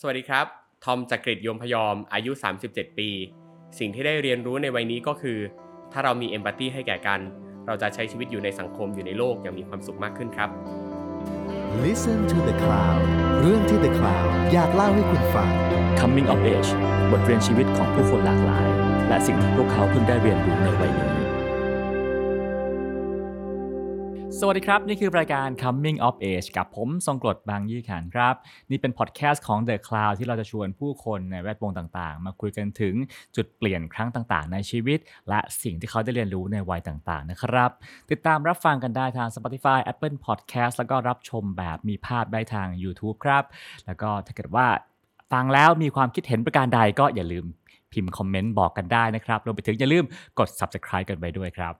[0.00, 0.46] สวัสดีครับ
[0.84, 2.32] ทอมจากกรีฑยมพยอม อายุ
[2.64, 3.08] 37 ปี
[3.78, 5.38] สิ่งที่ได้เรียนรู้ในวัยนี้ก็คือ
[5.92, 7.20] ถ้าเรามีเอมพัตตีให้แก่กัน
[7.66, 10.48] เราจะใช้ชีวิตอยู่ในสังคมอยู่ในโลกอย่างมีความสุขมากขึ้นครับ
[11.84, 13.00] Listen to the Cloud
[13.42, 15.50] เรื่องที่ The Cloud อยากเล่าให้คุณฟัง
[16.00, 16.70] Coming of Age
[17.10, 18.68] บทเรียนชีวิตของผู้คนหลากหลาย
[19.08, 21.15] และสิ่งที่พวกเขาเพิ่งได้เรียนรู้ในวัยนี้
[24.40, 28.34] สวัสดีครับ นี่คือรายการ Coming of Age กับผมทรงกรดบางยี่ขันครับ
[28.70, 32.94] นี่เป็นพอดแคสต์ของ The Cloud ที่เราจะชวนผู้คนในแวดวงต่างๆ มาคุยกันถึง
[33.36, 37.70] จุดเปลี่ยนครั้งต่างๆ ในชีวิต และสิ่งที่เขาได้เรียนรู้ในวัยต่างๆ นะครับ
[38.10, 43.44] ติดตามรับฟังกันได้ทาง Spotify Apple Podcast แล้วก็รับชมแบบมีภาพได้ทาง YouTube ครับ
[43.86, 44.66] แล้วก็ถ้าเกิดว่า
[45.32, 47.46] ฟังแล้วมีความคิดเห็นประการใดก็อย่าลืม
[47.92, 50.04] พิมพ์คอมเมนต์บอกกันได้นะครับรวมไปถึงอย่าลืม
[50.38, 51.74] กด Subscribe กันไปด้วยครับ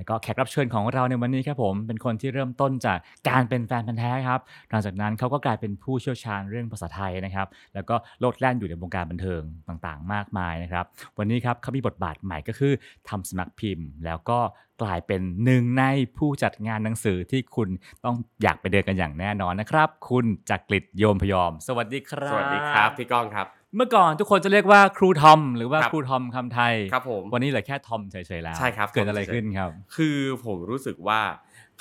[0.00, 4.40] แล้วก็แขกรับเชิญของเราในวันนี้ครับผมเป็นคนที่เริ่มต้นจากการเป็นแฟนพันธ์แท้ครับ
[4.70, 10.84] หลังจากนั้นเขาก็กลายเป็นผู้เชี่ยวชาญเรื่องภาษาไทยนะครับ แล้วก็โลดแล่นอยู่ในวงการบันเทิงต่างๆ มากมายนะครับ
[11.18, 12.72] วันนี้ครับเขามีบทบาทใหม่ก็คือ
[13.08, 14.38] ทำสำนักพิมพ์ แล้วก็
[14.82, 15.84] กลายเป็นหนึ่งใน
[16.16, 17.68] ผู้จัดงานหนังสือที่คุณ
[18.04, 31.20] ต้องอยากไปเดินกันอย่างแน่นอนนะครับ คุณจักริดโยมพยอม สวัสดีครับ สวัสดีครับพี่ก้องครับ เมื่อก่อนทุกคนจะเรียกว่าครูทอมหรือว่าครับครูทอมคำไทยครับผมวันนี้เหลือแค่ทอมเฉยๆแล้วใช่ครับเกิดอะไรทอมเฉยๆขึ้นครับ คือผมรู้สึกว่า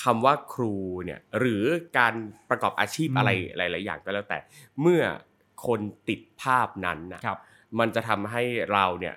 [0.04, 1.64] คำว่าครูเนี่ยหรือ
[1.98, 2.14] การ
[2.50, 4.40] ประกอบอาชีพอืมอะไรหลาย ๆ อย่างก็แล้วแต่
[4.82, 5.02] เมื่อ
[5.68, 7.38] คนติดภาพนั้นนะครับ
[7.80, 8.44] มันจะทำให้
[8.74, 9.16] เราเนี่ย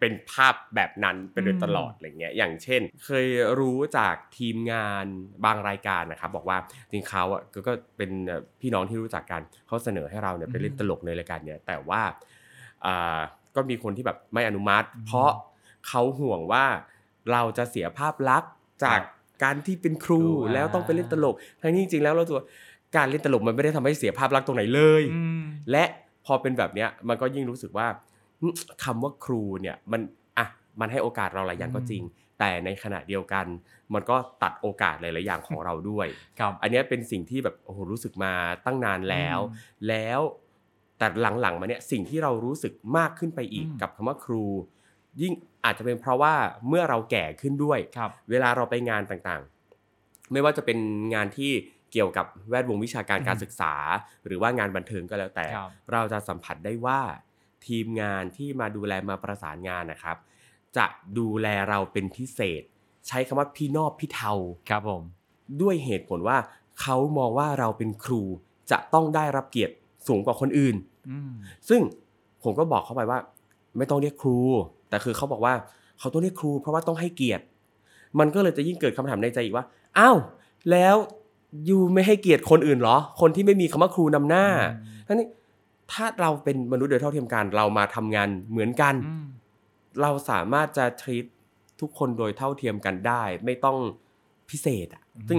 [0.00, 3.26] เป็นภาพแบบนั้นไปโดยตลอดอะไรเงี้ยอย่างเช่น เคย
[3.60, 5.04] รู้จากทีมงาน
[5.44, 6.58] บางรายการนะครับบอกว่า
[6.90, 8.10] จริงเขาอะก็ก็เป็น
[8.60, 12.02] พี่น้องที่รู้จักกันเขาเสนอให้เราเนี่ยไปเล่นตลกในรายการเนี่ยแต่ว่า
[12.86, 13.20] อ่า
[13.56, 15.30] ก็มีคนที่แบบไม่อนุมัติ เพราะ
[15.88, 16.64] เขาห่วงว่า
[17.32, 18.50] เราจะเสียภาพลักษณ์
[18.84, 19.00] จาก
[19.42, 22.40] การที่เป็นครูครูอ่าแล้วต้องไปเล่นตลกทั้งที่จริงๆแล้วเราตัว
[22.96, 25.84] การเล่นตลกมันไม่ได้ทำให้เสียภาพลักษณ์ตรงไหนเลยอืมและ
[26.26, 28.09] พอเป็นแบบเนี้ยมันก็ยิ่งรู้สึกว่าหึ
[28.84, 30.00] คำว่าครูเนี่ยมัน
[30.38, 30.46] อะ
[30.80, 32.02] มันให้โอกาสเราหลายอย่างก็จริง
[32.38, 33.46] แต่ในขณะเดียวกัน
[33.94, 36.06] มันก็ตัดโอกาสหลาย ๆ อย่างของเราด้วย
[36.38, 38.32] ครับอันเนี้ยเป็นสิ่งที่แบบโอ้โหรู้สึกมา
[38.64, 40.20] ตั้งนานแล้วอืมแล้ว
[40.98, 41.06] แต่
[41.40, 44.44] หลัง ๆ มาเนี่ยสิ่งที่เรารู้สึกมากขึ้นไปอีกอืมกับคำว่าครู
[45.22, 45.32] ยิ่ง
[45.64, 46.34] อาจจะเป็นเพราะว่า
[46.68, 50.78] เมื่อเราแก่ขึ้นด้วยครับเวลาเราไปงานต่างๆ ไม่ว่าจะเป็น
[51.14, 51.50] งานที่
[51.92, 53.74] เกี่ยวกับแวดวงวิชาการอืมการศึกษา
[54.26, 57.00] หรือว่างานบันเทิงก็แล้วแต่ครับเราจะสัมผัสได้ว่า
[57.66, 60.16] ทีมงานที่มาดูแลมาประสานงานนะครับ
[60.76, 60.86] จะ
[61.18, 62.62] ดูแลเราเป็นพิเศษ
[63.08, 64.32] ใช้คำว่าพี่นอบพี่เทา
[64.70, 65.02] ครับผม
[65.60, 66.38] ด้วยเหตุผลว่า
[66.80, 68.22] เขามองว่าเราเป็นครู
[68.70, 69.74] จะต้องได้รับเกียรติ
[70.08, 70.76] สูงกว่าคนอื่น
[71.08, 71.32] อืม
[71.68, 71.80] ซึ่ง
[72.42, 73.18] ผมก็บอกเขาไปว่า
[73.76, 74.38] ไม่ต้องเรียกครู
[74.88, 75.54] แต่คือเขาบอกว่า
[75.98, 77.44] เขาต้องเรียกครู เพราะว่าต้องให้เกียรติ
[78.18, 79.64] มันก็เลยจะยิ่งเกิดคำถามในใจอีกว่า
[79.98, 80.16] อ้าว
[80.70, 80.96] แล้ว
[81.68, 84.46] ยูไม่ให้เกียรติคนอื่นเหรอ คนที่ไม่มีคำว่าครูนำหน้า
[85.06, 85.26] ทั้งนี้
[85.92, 89.26] ถ้าเราเป็นมนุษย์โดยเท่าเทียมกัน เรามาทำงานเหมือนกันอืม
[90.02, 91.26] เราสามารถจะ treat
[91.80, 93.78] ทุกคนโดยเท่าเทียมกันได้ ไม่ต้อง
[94.50, 95.38] พิเศษอะซึ่ง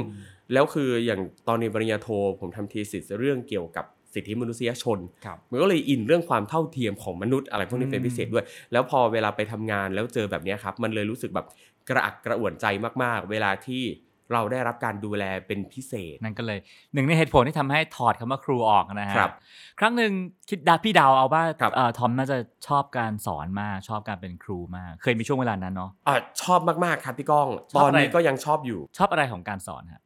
[0.54, 2.08] แล้วคืออย่างตอนในปริญญาโท
[2.40, 11.48] ผมทำทีสิสเรื่องเกี่ยวกับสิทธิมนุษยชนครับมันก็เลยอินเรื่องความเท่าเทียมของมนุษย์อะไรพวกนี้เป็นอืมพิเศษด้วย แล้วพอเวลาไปทำงานแล้วเจอแบบเนี้ยครับ มันเลยรู้สึกแบบ
[11.90, 12.66] กระอักกระอ่วนใจ
[13.04, 13.84] มากๆ เวลาที่
[14.34, 16.60] เราได้รับการดูแลเป็นพิเศษ นั่นก็เลย
[16.94, 19.32] หนึ่งในเหตุผลที่ทำให้ถอดคำว่าครูออกนะฮะครับ
[19.80, 20.12] ครั้งหนึ่ง
[20.50, 22.38] คิดดาพี่เดาวเอาว่าครับเอ่อทอมน่าจะ
[22.68, 30.02] ชอบการสอนมากชอบการเป็นครูมาก เคยมีช่วงเวลานั้นเนาะอะชอบมากๆครับพี่ก้องชอบตอนอะไรนี้ก็ยังชอบอยู่ชอบอะไรของการสอนฮะ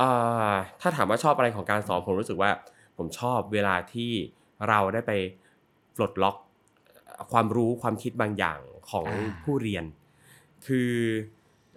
[0.00, 2.50] อ่าถ้าถามว่าชอบอะไรของการสอนผมรู้สึกว่า
[2.96, 4.10] ผมชอบเวลาที่
[4.68, 5.12] เราได้ไป
[5.96, 6.36] ปลดล็อก
[7.32, 8.58] ความรู้ความคิดบางอย่าง
[8.90, 9.84] ของอ่าผู้เรียน
[10.66, 10.90] คือ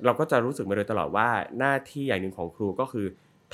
[0.06, 1.30] เราก็จะรู้สึกมาโดยตลอดว่า
[1.60, 3.06] หน้าที่อย่างหนึ่งของครูก็คือ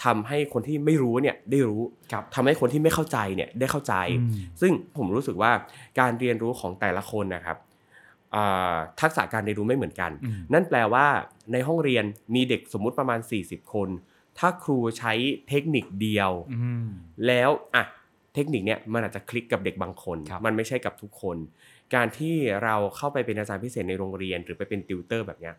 [0.04, 1.82] ทำให้คนที่ไม่รู้เนี่ยได้รู้
[2.12, 4.32] ครับทำให้คนที่ไม่เข้าใจเนี่ยได้เข้าใจอืม
[4.62, 5.52] ซึ่งผมรู้สึกว่า
[6.00, 7.58] การเรียนรู้ของแต่ละคนนะครับ
[8.36, 11.06] อ่าทักษะการเรียนรู้ไม่เหมือนกันอืมนั่นแปลว่า
[11.52, 12.04] ในห้องเรียน
[12.36, 13.90] มีเด็กสมมุติประมาณ 40 คน
[14.40, 15.14] ถ้าครูใช้
[15.50, 16.88] เทคนิคเดียวอืม
[17.28, 17.84] แล้วอะ
[18.36, 21.38] เทคนิคเนี้ยมันอาจจะคลิกกับเด็กบางคนครับมันไม่ใช่กับทุกคน
[21.96, 25.56] การที่เราเข้าไปเป็นอาจารย์พิเศษในโรงเรียน หรือไปเป็นติวเตอร์แบบเนี้ย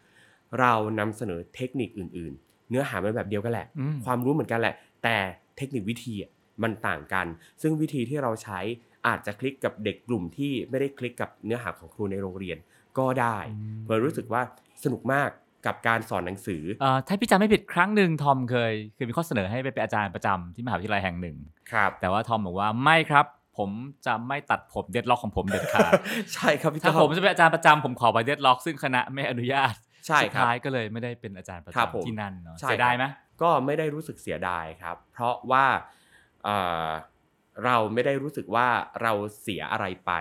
[0.61, 5.17] เรานำเสนอเทคนิคอื่น ๆ เนื้อหามันแบบเดียวกันแหละอืมความรู้เหมือนกันแหละ แต่
[5.57, 6.31] เทคนิควิธีอะ
[6.63, 7.27] มันต่างกัน
[7.63, 8.61] ซึ่งวิธีที่เราใช้
[9.07, 12.59] อาจจะคลิกกับเด็กกลุ่มที่ไม่ได้คลิกกับเนื้อหาของครูในโรงเรียน
[12.99, 13.37] ก็ได้
[13.89, 14.43] เรารู้สึกว่า
[14.85, 15.29] สนุกมาก
[15.67, 21.37] กับการสอนหนังสือเอ่อถ้าพี่จำไม่ผิดครั้งหนึ่งทอมเคยเคยมีข้อเสนอให้ไปเป็นอาจารย์ประจำที่มหาวิทยาลัยแห่งหนึ่ง
[21.73, 23.27] ครับ แต่ว่าทอมบอกว่าไม่ครับ
[23.59, 23.71] ผม
[24.07, 25.93] จะไม่ตัดผมเด็ดล็อกของผมเด็ดขาด
[26.35, 29.75] ใช่ครับพี่ถ้าก้องผมจะเป็นอาจารย์ประจำผมขอไปเด็ดล็อก ซึ่งคณะไม่อนุญาต
[30.07, 33.05] ใช่สุดครับท้ายก็เลยไม่ได้เป็นอาจารย์ประครับผมจำที่นั่นเนาะใช่เสียดายไหม
[33.43, 35.67] ก็ไม่ได้รู้สึกเสียดายครับ เพราะว่า
[36.45, 36.57] เอ่
[36.87, 36.89] อ
[37.65, 38.69] เราไม่ได้รู้สึกว่า
[39.03, 40.13] เราเสียอะไรไป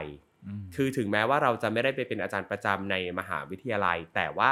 [0.45, 4.51] อืมคือถึงแม้ว่าเราจะไม่ได้ไปเป็นอาจารย์ประจำในมหาวิทยาลัย แต่ว่า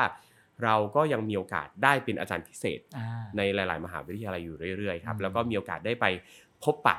[0.64, 6.06] เราก็ยังมีโอกาสได้เป็นอาจารย์พิเศษอ่าในหลาย ๆ มหาวิทยาลัยอยู่เรื่อย ๆ ครับอืมแล้วก็มีโอกาสได้ไป
[6.64, 6.98] พบปะ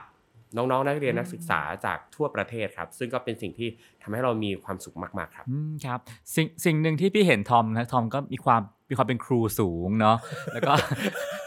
[0.57, 3.69] น้องๆนักเรียนอืมนักศึกษาจากทั่วประเทศครับ ซึ่งก็เป็นสิ่งที่
[4.03, 5.99] ทำให้เรามีความสุขมากๆครับอืมครับ
[6.35, 10.17] สิ่งสิ่งหนึ่งที่พี่เห็นทอมนะทอมก็มีความมีความเป็นครูสูงเนาะ
[10.53, 10.73] แล้วก็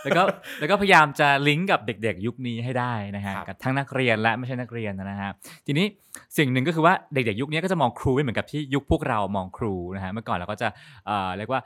[0.03, 0.23] แล้วก็
[0.59, 5.31] แล้วก็พยายามจะลิงก์กับเด็กๆ ยุคนี้ให้ได้นะฮะครับกับทั้งนักเรียนและไม่ใช่นักเรียนนะฮะ
[5.65, 5.85] ทีนี้
[6.37, 10.67] สิ่งหนึ่งก็คือว่าเด็กๆ ยุคนี้ก็จะมองครูไม่เหมือนกับที่ยุคพวกเรามองครูนะฮะเมื่อก่อนเราก็จะ
[11.05, 11.61] เอ่อเรียกว่า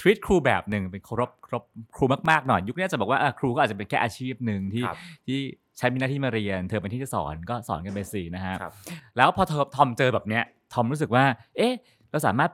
[0.00, 1.62] treat ครูแบบหนึ่งเป็นเคารพเคารพ
[1.96, 5.40] ครูมากๆหน่อยยุคนี้จะบอกว่าเออครูก็อาจจะเป็นแค่อาชีพหนึ่งที่ครับที่
[5.78, 8.72] ใช้มีหน้าที่มาเรียน เธอเป็นที่จะสอนก็สอนกันไปสินะฮะครับ
[9.16, 11.24] แล้วพอเธอทอมเจอแบบเนี้ยทอมรู้สึกว่า
[11.56, 11.72] เอ๊ะ
[12.10, 12.50] เราสามารถ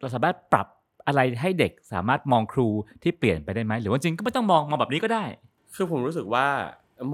[0.00, 0.66] เราสามารถปรับ
[1.06, 2.68] อะไรให้เด็กสามารถมองครู
[3.02, 5.24] ที่เปลี่ยนไปได้ไหมหรือว่าจริงก็ไม่ต้องมองมองแบบนี้ก็ได้
[5.74, 6.46] คือผมรู้สึกว่า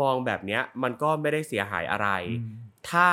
[0.00, 2.08] มองแบบเนี้ยมันก็ไม่ได้เสียหายอะไร
[2.40, 2.52] อืม
[2.90, 3.08] ถ้า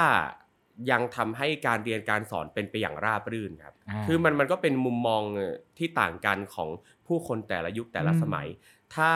[0.91, 5.21] ยังทำให้การเรียนการสอนเป็นไปอย่างราบรื่นครับ อ่า คือมันมันก็เป็นมุมมอง
[5.77, 6.69] ที่ต่างกันของ
[7.07, 8.47] ผู้คนแต่ละยุคแต่ละอืมสมัย
[8.95, 9.11] ถ้า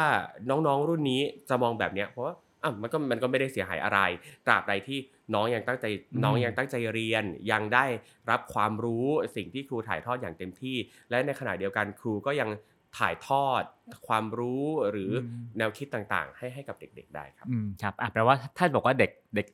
[0.50, 2.34] น้องๆรุ่นนี้จะมองแบบเนี้ยเพราะว่า
[2.64, 4.00] อะมันก็มันก็ไม่ได้เสียหายอะไร
[4.46, 5.00] ตราบใดที่
[5.34, 5.86] น้องยังตั้งใจ
[6.24, 7.86] น้องยังตั้งใจเรียน ยังได้
[8.30, 10.78] รับความรู้สิ่งที่ครูถ่ายทอดอย่างเต็มที่
[11.10, 12.50] และในขณะเดียวกันครูก็ยัง
[12.98, 13.64] ถ่ายทอด
[14.08, 19.48] ความรู้หรืออมแนวคิดต่างๆ ให้ให้กับเด็ก ๆ ได้ครับอืมครับอะแปลว่าถ้าบอกว่าเด็กเด็ก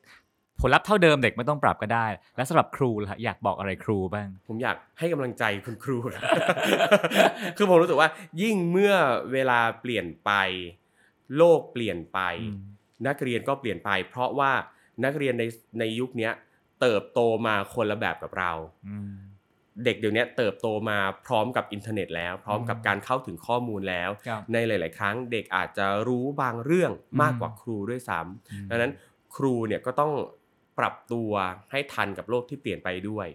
[0.60, 2.06] ผลลัพธ์เท่าเดิมเด็กไม่ต้องปรับก็ได้
[2.36, 6.22] และสำหรับครูล่ะอยากบอกอะไรครูบ้าง ผมอยากให้กำลังใจคุณครูครับ
[7.56, 8.08] คือผมรู้สึกว่า
[8.42, 8.94] ยิ่งเมื่อ
[9.32, 10.32] เวลาเปลี่ยนไป
[11.36, 12.58] โลกเปลี่ยนไปอืม
[13.06, 14.52] นักเรียนก็เปลี่ยนไป เพราะว่า
[15.04, 15.44] นักเรียนใน
[15.78, 16.32] ในยุคเนี้ย
[16.80, 18.52] เติบโตมาคนละแบบกับเรา
[18.88, 19.12] อืม
[19.84, 28.92] เด็กเดี๋ยวนี้เติบโตมาพร้อมกับอินเทอร์เน็ตแล้ว พร้อมกับอืมการเข้าถึงข้อมูลแล้วครับในหลาย ๆ ครั้งเด็กอาจจะรู้บางเรื่องมากอืมกว่าครูด้วยซ้ำอืมดังนั้น
[29.36, 30.12] ครูเนี่ยก็ต้อง
[30.78, 31.30] ปรับตัว
[31.70, 33.26] ให้ทันกับโลกที่เปลี่ยนไปด้วย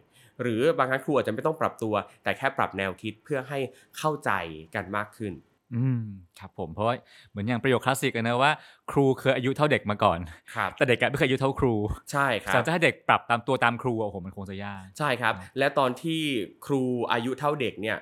[0.42, 1.94] หรือบางครั้งครูอาจจะไม่ต้องปรับตัว
[2.24, 3.60] แต่แค่ปรับแนวคิดเพื่อให้
[3.98, 4.32] เข้าใจ
[4.76, 5.34] กันมากขึ้น
[5.76, 6.02] อืม
[6.40, 6.96] ครับผมเพราะว่า
[7.30, 8.52] เหมือนอย่างประโยคคลาสสิกอะนะว่า
[8.92, 10.20] ครูเคยอายุเท่าเด็กมาก่อน
[10.56, 11.74] ครับแต่เด็กอะไม่เคยอายุเท่าครู
[12.12, 16.22] ใช่ครัสาบรจะให้เด็กปรับตามตัวตามครูอะโอ้โหมันคงจะยากใช่ครับ และตอนที่
[16.66, 16.82] ครู
[17.12, 17.98] อายุเท่าเด็กเนี่ย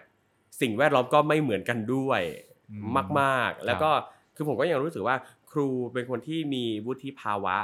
[0.62, 2.22] สิ่งแวดล้อมก็ไม่เหมือนกันด้วย
[2.70, 3.90] อืมมาก ๆ แล้วก็
[4.36, 5.16] คือผมก็ยังรู้สึกว่า
[5.52, 7.56] ครูเป็นคนที่มีวุฒิภาวะ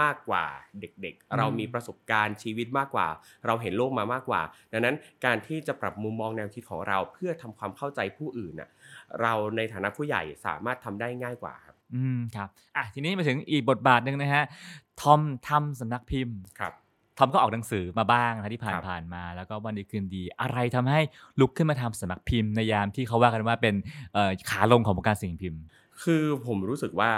[0.00, 0.44] มากกว่า
[0.80, 3.08] เด็กอืมๆเรามีประสบการณ์ชีวิตมากกว่า
[3.46, 4.42] เราเห็นโลกมามากกว่า
[4.72, 8.68] ดังนั้นการที่จะปรับมุมมองแนวคิดของเราเพื่อทำความเข้าใจผู้อื่นน่ะ
[9.22, 14.44] เราในฐานะผู้ใหญ่สามารถทำได้ง่ายกว่าครับอืมครับอะทีนี้มาถึงอีกบทบาทหนึ่งนะฮะ
[15.00, 16.72] ทอมทำสำนักพิมพ์ครับ
[17.18, 21.00] ทอมก็ออกหนังสือมาบ้างนะที่ผ่านครับผ่านมา แล้วก็วันดีคืนดี อะไรทำให้
[21.40, 23.74] ลุกขึ้นมาทำสำนักพิมพ์ในยามที่เขาว่ากันว่าเป็น
[24.14, 25.60] เอ่อขาลงของวงการสิ่งพิมพ์
[26.02, 27.10] คือผมรู้สึกว่า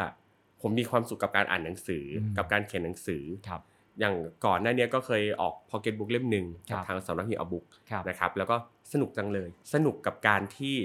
[0.61, 3.61] ผมมีความสุขกับการอ่านหนังสืออมกับการเขียนหนังสือครับ
[4.01, 4.15] อย่าง
[4.47, 8.57] ก่อนหน้าเนี้ยก็เคยออกพ็อกเก็ตบุ๊กเล่มหนึ่งครักับบทางสำนักพิมพ์ a book ครับนะครับแล้วก็
[8.93, 10.77] สนุกจังเลย สนุกกับการที่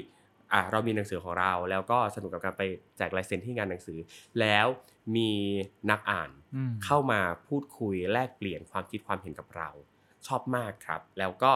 [0.55, 2.63] อะเรามีหนังสือของเรา แล้วก็สนุกกับการไป
[2.97, 3.99] แจกลายเซ็นที่งานหนังสือ
[4.39, 4.67] แล้ว
[5.15, 5.31] มี
[5.89, 9.69] นักอ่านอืมเข้ามาพูดคุยแลกเปลี่ยนความคิดความเห็นกับเรา
[10.27, 11.51] ชอบมากครับ แล้วก็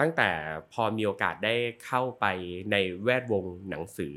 [0.00, 0.28] ตั้งแต่
[0.72, 2.24] พอมีโอกาสได้เข้าไป
[2.72, 4.14] ในแวดวงหนังสือ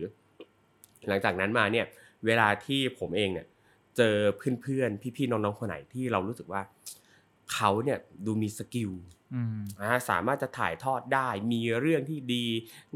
[1.07, 1.85] หลังจากนั้นมาเนี่ย
[2.25, 3.47] เวลาที่ผมเองเนี่ย
[3.97, 4.15] เจอ
[4.61, 6.61] เพื่อนๆพี่ๆน้องๆคนไหนที่เรารู้สึกว่า
[7.53, 8.91] เขาเนี่ยดูมีสกิล
[9.33, 12.45] อืมอ่าสามารถจะถ่ายทอดได้ มีเรื่องที่ดี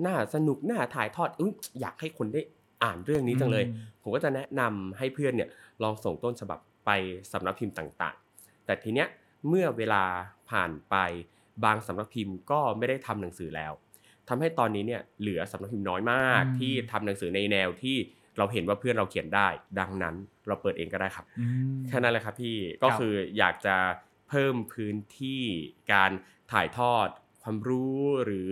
[0.05, 2.41] น่าสนุก น่าถ่ายทอดอยอยากให้คนได้
[2.83, 5.49] อ่านเรื่องนี้จังเลยอืมผมก็จะแนะนำให้เพื่อนเนี่ย
[5.83, 6.89] ลองส่งต้นฉบับไป
[7.31, 9.07] สำนักพิมพ์ต่างๆ แต่ทีเนี้ย
[9.47, 10.03] เมื่อเวลา
[10.49, 10.95] ผ่านไป
[11.65, 13.73] บางสำนักพิมพ์ก็ไม่ได้ทำหนังสือแล้ว
[14.29, 17.97] ทำให้ตอนนี้เนี่ยเหลือสำนักพิมพ์น้อยมากอืมที่ทำหนังสือในแนวที่
[18.37, 19.47] เราเห็นว่าเพื่อนเราเขียนได้
[19.79, 20.15] ดังนั้น
[20.47, 23.75] เราเปิดเองก็ได้ครับอืมแค่นั้นแหละครับพี่ก็ครับคืออยากจะ
[24.12, 25.43] เพิ่มพื้นที่
[25.93, 26.11] การ
[26.51, 27.07] ถ่ายทอด
[27.43, 28.51] ความรู้หรือ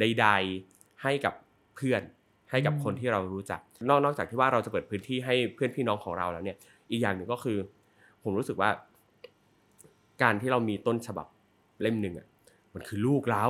[0.00, 0.26] ใด
[0.64, 1.34] ๆ ให้กับ
[1.76, 2.02] เพื่อน
[2.50, 6.56] ให้กับคนที่เรารู้จัก นอกนอกจากที่ว่าเราจะเปิดพื้นที่ให้เพื่อนพี่น้องของเราแล้วเนี่ย
[6.90, 7.58] อีกอย่างหนึ่งก็คือ
[8.22, 8.70] ผมรู้สึกว่า
[10.22, 11.26] การที่เรามีต้นฉบับ
[11.82, 12.26] เล่มหนึ่งอะ
[12.74, 13.44] มันคือลูกเรา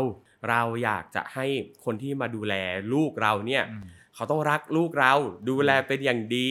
[0.49, 1.47] เราอยากจะให้
[1.85, 2.55] คนที่มาดูแล
[2.93, 5.13] ลูกเราเนี่ยอืมเขาต้องรักลูกเรา
[5.49, 6.49] ดูแลเป็นอย่างดี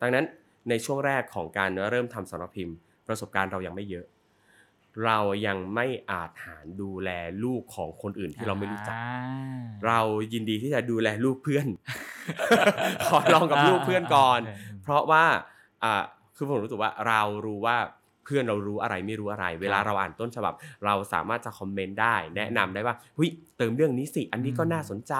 [0.00, 0.24] ดังนั้น
[0.68, 4.06] ในช่วงแรกของการเริ่มทำสำนักพิมพ์ ประสบการณ์เรายังไม่เยอะ
[5.04, 7.10] เรายังไม่อาจหารดูแล
[7.44, 9.18] ลูกของคนอื่นที่เราไม่รู้จักอ่า
[9.86, 10.00] เรา
[10.32, 11.66] ยินดีที่จะดูแลลูกเพื่อน
[13.06, 15.24] ขอลองกับลูกเพื่อนก่อนาาาเพราะว่า
[15.84, 16.02] อ่า
[16.36, 17.76] คือผมรู้สึกว่าเรารู้ว่า
[18.24, 20.54] เพื่อนเรารู้อะไรไม่รู้อะไร เวลาเราอ่านต้นฉบับ
[20.84, 25.14] เราสามารถจะคอมเมนต์ได้ แนะนำได้ว่าเฮ้ยเติมเรื่องนี้สิ อันนี้ก็น่าสนใจ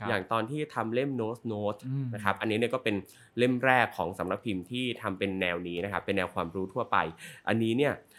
[0.00, 2.96] ครับอย่างตอนที่ทำเล่มโน้ตโน้ตอืมนะครับ อันนี้เนี่ยก็เป็น
[3.38, 6.96] เล่มแรกของสำนักพิมพ์ที่ทำเป็นแนวนี้นะครับ เป็นแนวความรู้ทั่วไป
[7.48, 8.13] อันนี้เนี่ยเอ่อ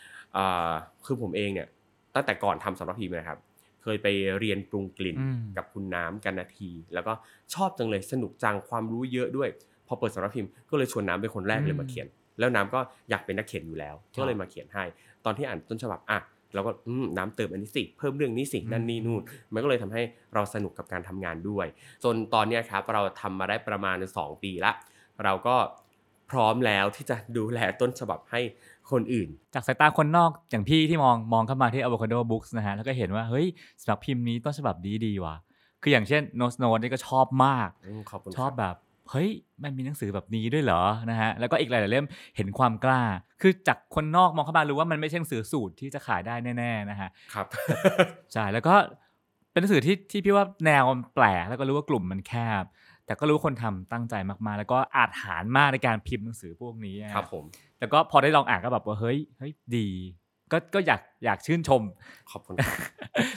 [1.05, 1.67] คือผมเองเนี่ย
[2.15, 3.39] ตั้งแต่ก่อนทำสำนักพิมพ์นะครับ
[3.83, 4.07] เคยไป
[4.39, 7.13] เรียนปรุงกลิ่นอืมกับคุณน้ำกันนาที แล้วก็
[7.53, 9.49] ชอบจังเลยสนุกจังความรู้เยอะด้วย
[9.87, 12.07] พอเปิดสำนักพิมพ์ก็เลยชวนน้ำเป็นคนแรกเลยมาเขียน
[12.39, 14.83] แล้วน้ำก็อยากเป็นนักเขียนอยู่แล้ว ก็เลยมาเขียนให้
[15.25, 16.19] ตอนที่อ่านต้นฉบับอะ
[16.53, 19.21] เราก็อืมน้ำเติมอันนี้สิ เพิ่มเรื่องนี้สิ นั่นนี่นู่น
[19.53, 20.01] มันก็เลยทำให้
[20.33, 21.67] เราสนุกกับการทำงานด้วย
[22.03, 24.71] จนตอนเนี้ยครับเราทำมาได้ประมาณ 2 ปีละ
[25.23, 25.55] เราก็
[26.31, 28.41] พร้อมแล้วที่จะดูแลต้นฉบับให้
[28.91, 33.45] คนอื่น จากสายตาคนนอกอย่างพี่ที่มองมองเข้ามาที่ Avocado Books นะฮะแล้วก็เห็นว่าเฮ้ย
[33.81, 35.35] สำหรับพิมพ์นี้ต้นฉบับดีดีว่ะ
[35.81, 38.75] คืออย่างเช่น Notes Note นี่ก็ชอบมากอืมขอบคุณชอบครับแบบ
[39.11, 39.29] เฮ้ย
[39.63, 42.05] มันมีหนังสือแบบนี้ด้วยเหรอนะฮะแล้วก็อีกหลายๆเล่ม
[42.37, 43.01] เห็นความกล้า
[43.41, 47.45] คือจากคนนอกมองเข้ามารู้ว่ามันไม่ใช่หนังสือสูตรที่จะขายได้แน่ๆนะฮะครับ
[48.33, 48.75] ใช่แล้วก็
[49.51, 52.63] เป็นหนังสือที่ที่พี่ว่าแนวมันแปลกแล้วก็รู้ว่ากลุ่มมันแคบ
[53.05, 57.43] แต่ก็รู้ว่าคนทำตั้งใจมากๆ แล้วก็อาจหารมากในการพิมพ์หนังสือพวกนี้อะครับผม
[57.77, 59.89] แต่ก็พอได้ลองอ่านก็แบบว่าเฮ้ยเฮ้ยดี
[60.51, 61.81] ก็ก็อยากอยากชื่นชม
[62.31, 62.77] ขอบคุณครับ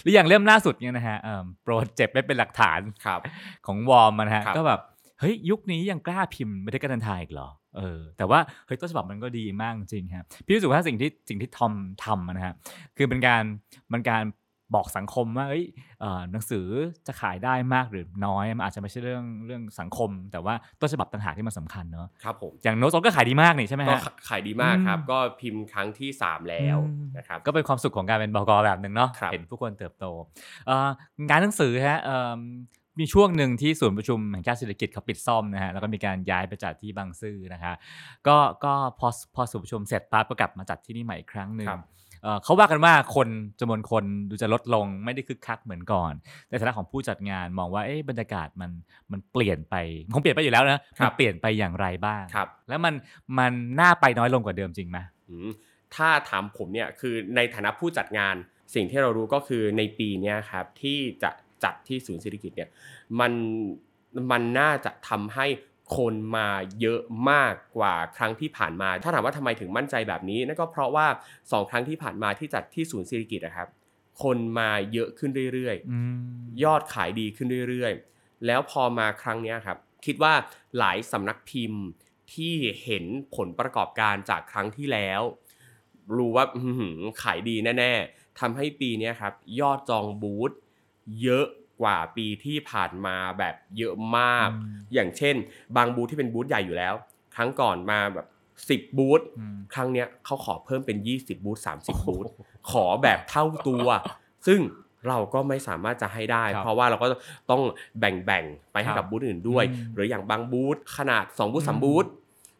[0.02, 3.20] หรืออย่างเล่มล่าสุดเนี่ยนะฮะเอ่อโปรเจ็บไม่เป็นหลักฐานครับ
[3.66, 4.80] ของวอร์มนะฮะครับก็แบบ
[5.20, 11.72] เฮ้ยยุคนี้ยังกล้าพิมพ์ไม่ได้กันทันทายอีกเหรอเออแต่ว่าเฮ้ยต้นฉบับมันก็ดีมากจริงครับพี่รู้สึกว่าสิ่งที่สิ่งที่ทอม
[12.04, 12.54] ทำนะฮะ
[12.96, 13.42] คือเป็นการ
[13.92, 14.22] มันการ
[14.74, 15.64] บอกสังคมว่าเอ้ย
[16.00, 16.66] เอ่อหนังสือ
[17.06, 30.04] จะขายได้มากหรือน้อยมันอาจจะไม่ใช่เรื่องเรื่องสังคม แต่ว่าต้นฉบับต่างหากที่มันสำคัญเนอะครับผมอย่างโน้ตก็ขายดีมากนี่ใช่ไหมก็ฮะขายดีมากครับอืมก็พิมพ์ครั้งที่ 3 แล้วอืมนะครับก็เป็นความสุขของการเป็นบกแบบหนึ่งเนาะครับเห็นผู้คนเติบโต
[30.66, 30.88] เอ่อ
[31.28, 32.40] งานหนังสือฮะเอิ่ม
[32.98, 37.74] มีช่วงหนึ่งที่ศูนย์ประชุมแห่งชาติเศรษฐกิจเขาปิดซ่อมนะฮะแล้วก็มีการย้ายไปจัดที่บางซื่อนะฮะ
[38.26, 41.80] ก็ก็พอพอศูนย์ประชุมเสร็จปั๊บก็กลับมาจัดที่นี่ใหม่อีกครั้งหนึ่งครับ
[42.22, 43.28] เอ่อเขาว่ากันว่าคน
[43.60, 46.12] จำนวนคนดูจะลดลงไม่ได้คึกคักเหมือนก่อน
[46.48, 48.70] ในฐานะของผู้จัดงานมองว่าเอ๊ะบรรยากาศมัน
[49.12, 49.74] มันเปลี่ยนไป
[50.14, 52.94] คงเปลี่ยนไปอยู่แล้วนะมันเปลี่ยนไปอย่างไรบ้างครับแล้วมัน
[53.38, 54.98] มันน่าไปน้อยลงกว่าเดิมจริงไหม
[55.28, 55.50] อืม
[55.94, 58.34] ถ้าถามผมเนี่ยคือในฐานะผู้จัดงาน
[58.74, 61.30] สิ่งที่เรารู้ก็คือในปีเนี้ยครับที่จะ
[61.64, 62.70] จัดที่ศูนย์เศรษฐกิจเนี่ย
[63.20, 63.32] มัน
[64.30, 65.46] มันน่าจะทำให้
[65.96, 66.48] คนมา
[66.80, 71.06] เยอะมากกว่าครั้งที่ผ่านมา ถ้าถามว่าทำไมถึงมั่นใจแบบนี้นั่นก็เพราะว่า
[71.52, 73.68] สองครั้งที่ผ่านมาที่จัดที่ศูนย์เศรษฐกิจนะครับ
[74.22, 75.98] คนมาเยอะขึ้นเรื่อยๆอื
[76.38, 80.32] มยอดขายดีขึ้นเรื่อยๆ แล้วพอมาครั้งเนี้ยครับ คิดว่า
[80.78, 81.82] หลายสำนักพิมพ์
[82.32, 82.54] ที่
[82.84, 83.04] เห็น
[83.36, 85.22] ผลประกอบการจากครั้งที่แล้ว
[86.16, 90.52] รู้ว่าอื้อหือขายดีแน่ ๆทำให้ปีเนี้ยครับ ยอดจองบูธ
[91.22, 91.46] เยอะ
[91.80, 95.36] กว่าปีที่ผ่านมาแบบเยอะมากอืมอย่างเช่น
[95.76, 96.94] บางบูธที่เป็นบูธใหญ่อยู่แล้ว
[97.36, 98.26] ครั้งก่อนมาแบบ
[98.84, 102.26] 10 บูธอืมครั้งเนี้ยเขาขอเพิ่มเป็น 20 บูธ30 บูธ
[102.70, 103.86] ขอแบบเท่าตัว
[104.46, 104.60] ซึ่ง
[105.08, 107.06] เราก็ไม่สามารถจะให้ได้ครับเพราะว่าเราก็
[107.50, 107.62] ต้อง
[108.00, 112.06] แบ่งๆไปให้ครักับบบูธอื่นด้วยอืมหรืออย่างบางบูธขนาด 2 บูธอืม3บูธ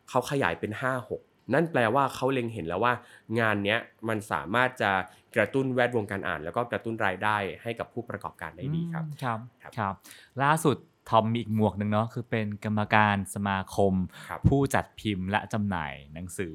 [0.09, 2.93] เขาขยายเป็น 5 6 นั่นแปลว่าเขาเล็งเห็นแล้วว่า
[3.39, 4.91] งานเนี้ยมันสามารถจะ
[5.39, 9.95] กระตุ้นแวดวงการอ่าน แล้วก็กระตุ้นรายได้ให้กับผู้ประกอบการได้ดีครับอืมครับครับครับ
[10.43, 10.77] ล่าสุด
[11.09, 13.95] ทอมมีอีกหมวกหนึ่งเนาะคือเป็นกรรมการสมาคม
[14.29, 16.55] ครับผู้จัดพิมพ์และจำหน่ายหนังสือ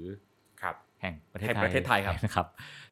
[0.62, 2.48] ครับแห่งประเทศแห่งไทยประเทศไทยครับนะครับ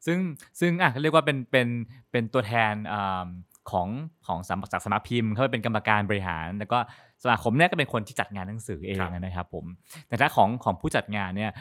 [0.06, 0.18] ซึ่ง
[0.60, 1.68] ซึ่งอะเรียกว่าเป็นเป็น
[2.10, 3.26] เป็นตัวแทนอ่า
[3.70, 3.88] ของ
[4.26, 6.78] ของสำจากสมาพิมพ์เขาเป็นกรรมการบริหาร แล้วก็
[7.22, 9.64] สมาคมเนี่ยก็เป็นคนที่จัดงานหนังสือเองนะครับผม
[10.08, 11.52] แต่ถ้าของของผู้จัดงานเนี่ย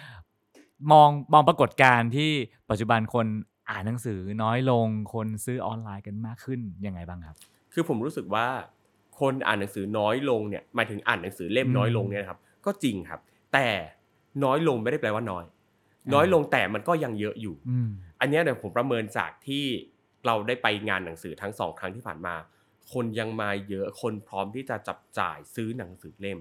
[0.92, 2.32] มองมองปรากฏการณ์ที่
[2.70, 3.26] ปัจจุบันคน
[3.72, 7.36] อ่านหนังสือน้อยลงคนซื้อออนไลน์กันมากขึ้นยังไงบ้างครับ
[7.74, 8.48] คือผมรู้สึกว่า
[9.20, 13.20] คนอ่านหนังสือน้อยลงเนี่ยหมายถึงอ่านหนังสือเล่มอืมน้อยลงเนี่ยนะครับ ก็จริงครับ
[13.54, 13.68] แต่
[14.44, 15.46] น้อยลงไม่ได้แปลว่าน้อย
[16.06, 17.90] อ่าน้อยลงแต่มันก็ยังเยอะอยู่อืม
[18.22, 19.66] อันเนี้ยเดี๋ยวผมประเมินจากที่
[20.26, 22.36] เราได้ไปงานหนังสือทั้งสองครั้งที่ผ่านมา
[22.94, 26.40] คนยังมาเยอะคนพร้อมที่จะจับจ่ายซื้อหนังสือเล่ม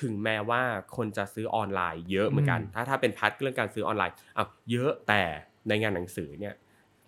[0.00, 0.62] ถึงแม้ว่า
[0.96, 5.22] คนจะซื้อออนไลน์เยอะเหมือนกันอืมถ้าถ้าเป็น part เรื่องการซื้อออนไลน์อะเยอะแต่
[5.68, 6.54] ในงานหนังสือเนี่ย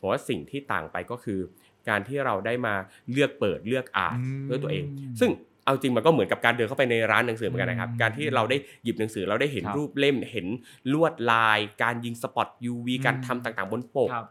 [0.05, 1.41] ผมว่าสิ่งที่ต่างไปก็คือ
[1.89, 2.75] การที่เราได้มา
[3.13, 4.17] เลือกเปิดเลือกอ่าน
[4.49, 4.85] ด้วยตัวเอง
[5.21, 5.31] ซึ่ง
[5.65, 10.47] เอาจริงมันก็เหมือนกับการเดินเข้าไปในร้านหนังสือเหมือนกันนะครับอืมการที่เราได้หยิบหนังสือเราได้เห็นครับรูปเล่มเห็น
[10.93, 14.27] ลวดลาย การยิงสปอต UV การทำต่างๆ บนปกครับ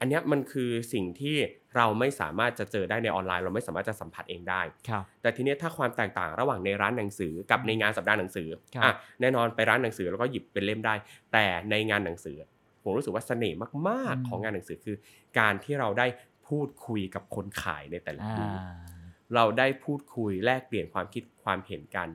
[0.00, 1.36] อันเนี้ยมันคือสิ่งที่
[1.76, 10.94] เราไม่สามารถจะเจอได้ในออนไลน์ เราไม่สามารถจะสัมผัสเองได้ครับแต่ทีเนี้ยถ้าความแตกต่างระหว่างในร้านหนังสือกับในงานสัปดาห์หนังสือครับอะแน่นอนไปร้านหนังสือแล้วก็หยิบเป็นเล่มได้
[11.32, 12.36] แต่ในงานหนังสือ
[12.86, 13.80] ผมรู้สึกว่าเสน่ห์มากอื
[14.22, 14.96] มๆของงานหนังสือคือ
[15.38, 16.06] การที่เราได้
[16.48, 18.60] พูดคุยกับคนขายในแต่ละอ่าบูธ
[19.34, 22.08] เราได้พูดคุยแลกเปลี่ยนความคิดความเห็นกัน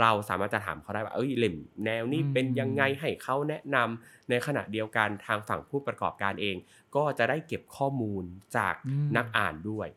[0.00, 6.56] เราสามารถจะถามเขาได้ว่าเอ้ยเล่มแนวนี้เป็นยังไงให้เขาแนะนำในขณะเดียวกันทางฝั่งผู้ประกอบการเอง
[6.96, 8.24] ก็จะได้เก็บข้อมูล
[8.56, 9.88] จากอืมนักอ่านด้วย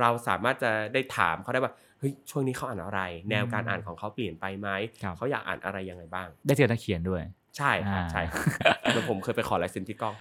[0.00, 3.00] เราสามารถจะได้ถามเขาได้ว่าเฮ้ยช่วงนี้เขาอ่านอะไร
[3.30, 4.68] แนวการอ่านของเขาเปลี่ยนไปไหม
[5.02, 7.22] ครับเขาอยากอ่านอะไรยังไงบ้าง ได้เจอนักเขียนด้วย
[7.58, 8.42] ใช่ครับอ่าใช่ครับ
[8.94, 10.14] แล้วผมเคยไปขอลายเซ็นที่กล้อง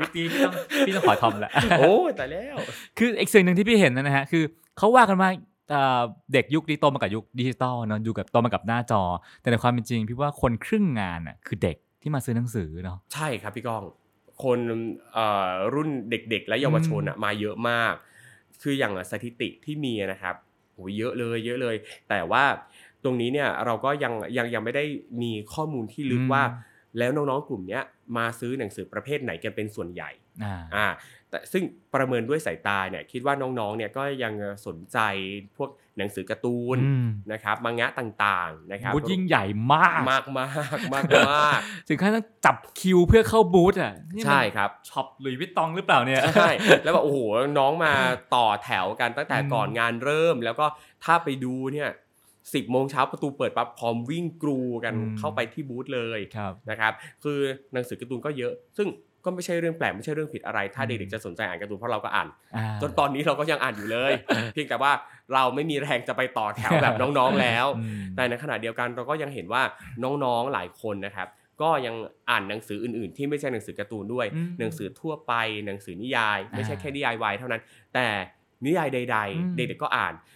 [0.00, 0.54] วิธีพี่ต้อง
[0.86, 2.56] พี่ต้องขอทอมแล้วโอ้ยแต่แล้ว
[2.98, 4.44] คืออีกสิ่งหนึ่งที่พี่เห็นนะฮะคือ
[4.78, 5.30] เขาว่ากันว่า
[5.70, 9.02] เอ่อเด็กยุคนี้โตมากับยุคดิจิตอลเนาะอยู่กับโตมากับหน้าจอ
[9.40, 13.84] แต่ในความเป็นจริงพี่ว่าคนครึ่งงานอะคือเด็กที่มาซื้อหนังสือเนาะใช่ครับพี่ก้อง
[14.42, 14.58] คน
[15.12, 17.94] เอ่อรุ่นเด็กๆ และเยาวชนอะมาเยอะมาก
[18.62, 20.34] คืออย่างสถิติที่มีนะครับ
[20.72, 21.76] โหเยอะเลยเยอะเลย
[22.08, 22.44] แต่ว่า
[23.04, 24.84] ตรงนี้เนี่ยเราก็ยังยังยังไม่ได้
[25.22, 26.42] มีข้อมูลที่ลึกอืมว่า
[26.98, 27.82] แล้วน้องๆกลุ่มเนี้ย
[28.16, 30.10] มาซื้อหนังสือประเภทไหนกันเป็นส่วนใหญ่
[30.44, 30.86] อ่าอ่า
[31.30, 31.62] แต่ซึ่ง
[31.94, 34.32] ประเมินด้วยสายตาเนี่ยคิดว่าน้องๆเนี่ยก็ยัง
[34.66, 34.98] สนใจ
[35.56, 40.46] พวกหนังสือการ์ตูนอืมนะครับมังงะต่างๆนะครับบูธยิ่งใหญ่มากมากมา
[40.78, 46.50] กมากมากถึงขั้นต้องจับคิวเพื่อเข้าบูธอะนี่มันใช่ครับช็อปหลุยส์วิตตองหรือเปล่าเนี่ยใช่
[46.82, 47.18] แล้วแบบโอ้โห
[47.58, 47.92] น้องมา
[48.34, 50.66] ต่อแถวกันตั้งแต่อืมก่อนงานเริ่ม แล้วก็
[51.04, 51.88] ถ้าไปดูเนี่ย
[52.54, 56.92] สิบโมงเช้าประตูเปิดปั๊บพร้อมวิ่งกรูกันเข้าไปที่บูธเลยครับนะครับ
[57.24, 57.38] คือ
[57.72, 58.88] หนังสือการ์ตูนก็เยอะ ซึ่ง
[59.24, 64.12] ก็ไม่ใช่เรื่องแปลกไม่ใช่เรื่องผิดอะไร ถ้าอืมเด็กๆจะสนใจอ่านการ์ตูนเพราะเราก็อ่านอ่าจนตอนนี้เราก็ยังอ่านอยู่เลย
[64.52, 64.92] เพียงแต่ว่า
[65.34, 69.62] เราไม่มีแรงจะไปต่อแถวแบบน้องๆแล้วอืมแต่ในขณะเดียวกันเราก็ยังเห็นว่า
[70.24, 71.28] น้องๆหลายคนนะครับ
[71.62, 71.94] ก็ยัง
[72.30, 75.32] อ่านหนังสืออื่นๆ ที่ไม่ใช่หนังสือการ์ตูนด้วยอืมหนังสือทั่วไป
[75.66, 77.62] หนังสือนิยาย ไม่ใช่อ่าแค่นิยายวายเท่านั้น
[77.94, 78.06] แต่
[78.66, 80.35] นิยายใดอืมๆเด็กๆก็อ่านซึ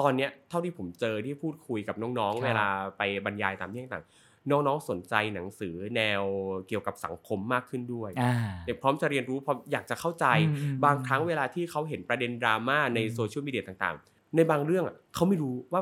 [0.00, 2.66] ตอนเนี้ยเท่าที่ผมเจอที่พูดคุยกับน้องครับๆเวลา
[2.98, 6.22] ไปบรรยายตามที่ต่างๆน้องๆ สนใจหนังสือแนว
[6.68, 8.32] เกี่ยวกับสังคมมากขึ้นด้วยอ่า
[8.66, 15.80] เด็กพร้อมจะเรียนรู้พร้อมอยากจะเข้าใจอืมอืมบางครั้งเวลาที่เขาเห็นประเด็นดราม่าในอืมโซเชียลมีเดียต่างๆ ในบางเรื่องอะเขาไม่รู้ว่า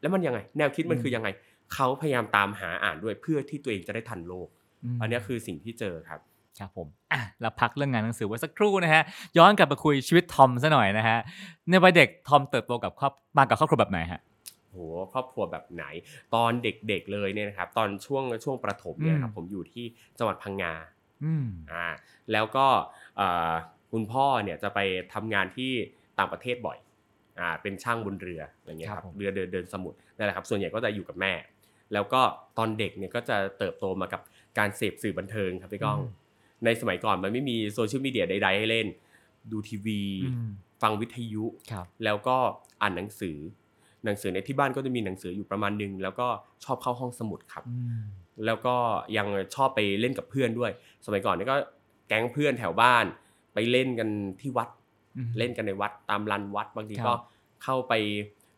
[0.00, 1.28] แล้วมันยังไง แนวคิดมันอืมคือยังไง
[1.74, 4.48] เขาพยายามตามหาอ่านด้วยเพื่อที่ตัวเองจะได้ทันโลก
[4.96, 6.20] มอันเนี้ยคือสิ่งที่เจอครับ
[6.60, 9.02] ครับผมอะเราพักเรื่องงานหนังสือไว้สักครู่นะฮะ
[9.38, 11.18] ย้อนกลับมาคุยชีวิตทอมซะหน่อยนะฮะ
[11.70, 14.20] ในวัยเด็กทอมเติบโตกับครอบมากับครอบครัวแบบไหนฮะ
[14.70, 14.78] โห
[15.12, 15.84] ครอบครัวแบบไหน
[16.34, 19.84] ตอนเด็กๆเลยเนี่ยนะครับตอนช่วงช่วงประถมเนี่ยครับอืมผมอยู่ที่
[20.18, 20.72] จังหวัดพังงา
[21.24, 21.86] อืมอ่า
[22.32, 22.66] แล้วก็
[23.16, 23.52] เอ่อ
[23.92, 24.78] คุณพ่อเนี่ยจะไป
[25.14, 25.70] ทำงานที่
[26.18, 26.78] ต่างประเทศบ่อย
[27.40, 31.32] อ่าเป็นช่างบนเรืออะไรเงี้ยคครัรับบผมเรือเดินเดินสมุทรนั่นแหละครับ ส่วนใหญ่ก็จะอยู่กับแม่
[31.92, 32.20] แล้วก็
[32.58, 34.20] ตอนเด็กเนี่ยก็จะเติบโตมากับ
[34.58, 35.98] การเสพสื่อบันเทิงครับพี่ก้อง
[36.64, 38.86] ในสมัยก่อนมันไม่มีโซเชียลมีเดียใด ๆ ให้เล่น
[39.52, 40.50] ดูทีวีอืม
[40.82, 42.36] ฟังวิทยุครับแล้วก็
[42.82, 43.36] อ่านหนังสือ
[44.04, 46.26] หนังสือในที่บ้านก็จะมีหนังสืออยู่ประมาณหนึง แล้วก็
[46.64, 48.02] ชอบเข้าห้องสมุดครับอืม
[48.46, 48.74] แล้วก็
[49.16, 50.70] ยังชอบไปเล่นกับเพื่อนด้วย
[51.06, 51.56] สมัยก่อนนี่ก็
[52.08, 53.04] แก๊งเพื่อนแถวบ้าน
[53.54, 54.08] ไปเล่นกัน
[54.40, 54.68] ที่วัด
[55.16, 57.14] อืมเล่นกันในวัดตามลานวัด บางทีครับก็
[57.64, 57.92] เข้าไป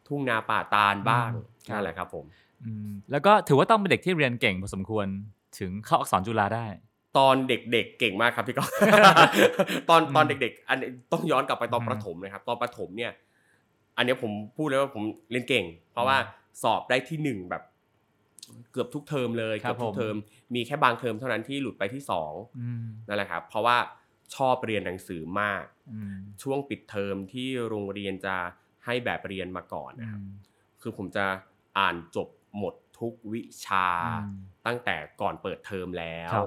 [0.09, 2.25] ทุ่งนาป่าตาลบ้างอืมครับนั่นแหละครับผม
[2.65, 5.07] อืมแล้วก็ถือว่าต้องเป็นเด็กที่เรียนเก่งพอสมควร
[5.59, 6.67] ถึงเข้าอักษรจุฬาได้
[7.19, 8.71] ตอนเด็กๆเก่งมากครับพี่ก้อง
[9.91, 13.13] ตอนตอนอืมเด็ก ๆ อันนี้ต้องย้อนกลับไปตอนอืมประถมนะครับ ตอนประถมเนี่ย
[13.97, 16.17] อันเนี้ยผมพูดเลยว่าผมเรียนเก่ง เพราะว่า
[16.63, 17.63] สอบได้ที่หนึ่งแบบ
[18.73, 20.15] เกือบทุกเทอมเลยครัเกืบอบทุผกมเทอม
[20.55, 23.77] มีแค่บางเทอมเท่านั้นที่หลุดไปที่สองอืมนั่นแหละครับเพราะว่า
[24.37, 28.37] ชอบเรียนหนังสือมากอืมช่วงปิดเทอมที่โรงเรียนจะ
[28.85, 30.31] ให้แบบเรียนมาก่อนอืนะครับ
[30.83, 31.25] คือผมจะ
[31.79, 34.35] อ่านจบหมดทุกวิชาอืม
[34.67, 36.45] ตั้งแต่ก่อนเปิดเทอมแล้วครั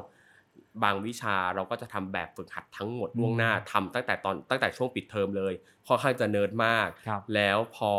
[0.81, 5.53] บบางวิชาเราก็จะทำแบบฝึกหัดทั้งหมดอืมล่วงหน้าทำตั้งแต่ตอนตั้งแต่ช่วงปิดเทอมเลย
[5.87, 7.91] ค่อนข้างจะเนิร์ดมากครับแล้วพอ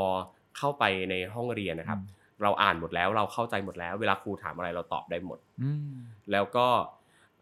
[0.58, 2.00] เข้าไปในห้องเรียนนะครับ
[2.42, 5.94] เราอ่านหมดแล้วเราเข้าใจหมดแล้ว เวลาครูถามอะไรเราตอบได้หมดอืม
[6.32, 6.66] แล้วก็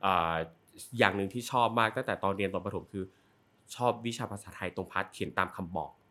[0.04, 0.34] อ่า
[0.98, 3.04] อย่างหนึ่งที่ชอบมากตั้งแต่ตอนเรียนตอนประถมคือ
[3.76, 6.01] ชอบวิชาภาษาไทยตรงพาร์ทเขียนตามคำบอกเพ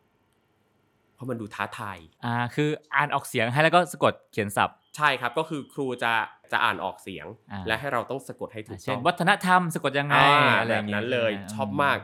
[1.22, 6.12] ราะมันดูท้าทายอ่าคืออ่านออกเสียงให้แล้วก็สะกดเขียนศัพท์ ใช่ครับก็คือครูจะ
[6.52, 11.98] จะอ่านออกเสียงอ่าและให้เราต้องสะกดให้ถูกเช่ต้นองวัฒนธรรมสะกดยังไงอ่าอะไรแบอย่างบงี้นั้นเลยใไหชอบมาก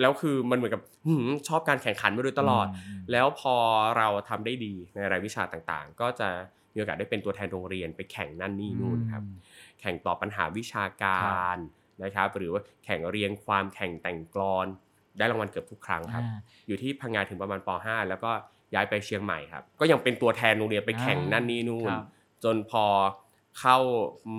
[0.00, 2.66] แล้วคือมันเหมือนกับหืมชอบการแข่งขันมาโดยตลอด
[3.00, 3.54] มแล้วพอ
[3.98, 6.28] เราทำได้ดีในรายวิชาต่างๆ ก็จะ
[6.74, 9.38] มีโอกาสได้เป็นตัวแทนโรงเรียนไปแข่งนั่นนี่นู่นครับอืม
[9.80, 11.56] แข่งตอบปัญหาวิชาการ
[12.02, 14.66] นะครับ หรือว่าแข่งเรียงความแข่งแต่งกลอน
[15.18, 18.30] ได้รางวัลเกือบทุกครั้งครับอ่าอยู่ที่พังงาถึงประมาณป .5 แล้วก็
[18.74, 22.02] ย้ายไปเชียงใหม่ครับ ก็ยังเป็นตัวแทนโรงเรียนไปแข่งอ่านั่นนี่นู่นครับ
[22.44, 22.84] จนพอ
[23.60, 23.76] เข้า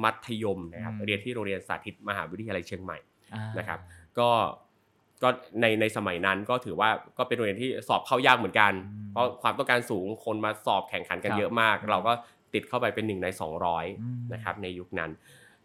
[0.03, 2.97] มัธยมนะครับอืมเรียนที่โรงเรียนสาธิตมหาวิทยาลัยเชียงใหม่
[3.33, 3.79] อ่านะครับ
[4.19, 4.29] ก็
[5.23, 5.29] ก็
[5.61, 12.13] ในในสมัยนั้นก็ถือว่าก็เป็นโรงเรียนที่สอบเข้ายากเหมือนกันอืมเพราะความต้องการสูงคนมาสอบแข่งขันกันครับเยอะมาก เราก็
[12.53, 15.11] ติดเข้าไปเป็นหนึ่งในอืม200นะครับในยุคนั้น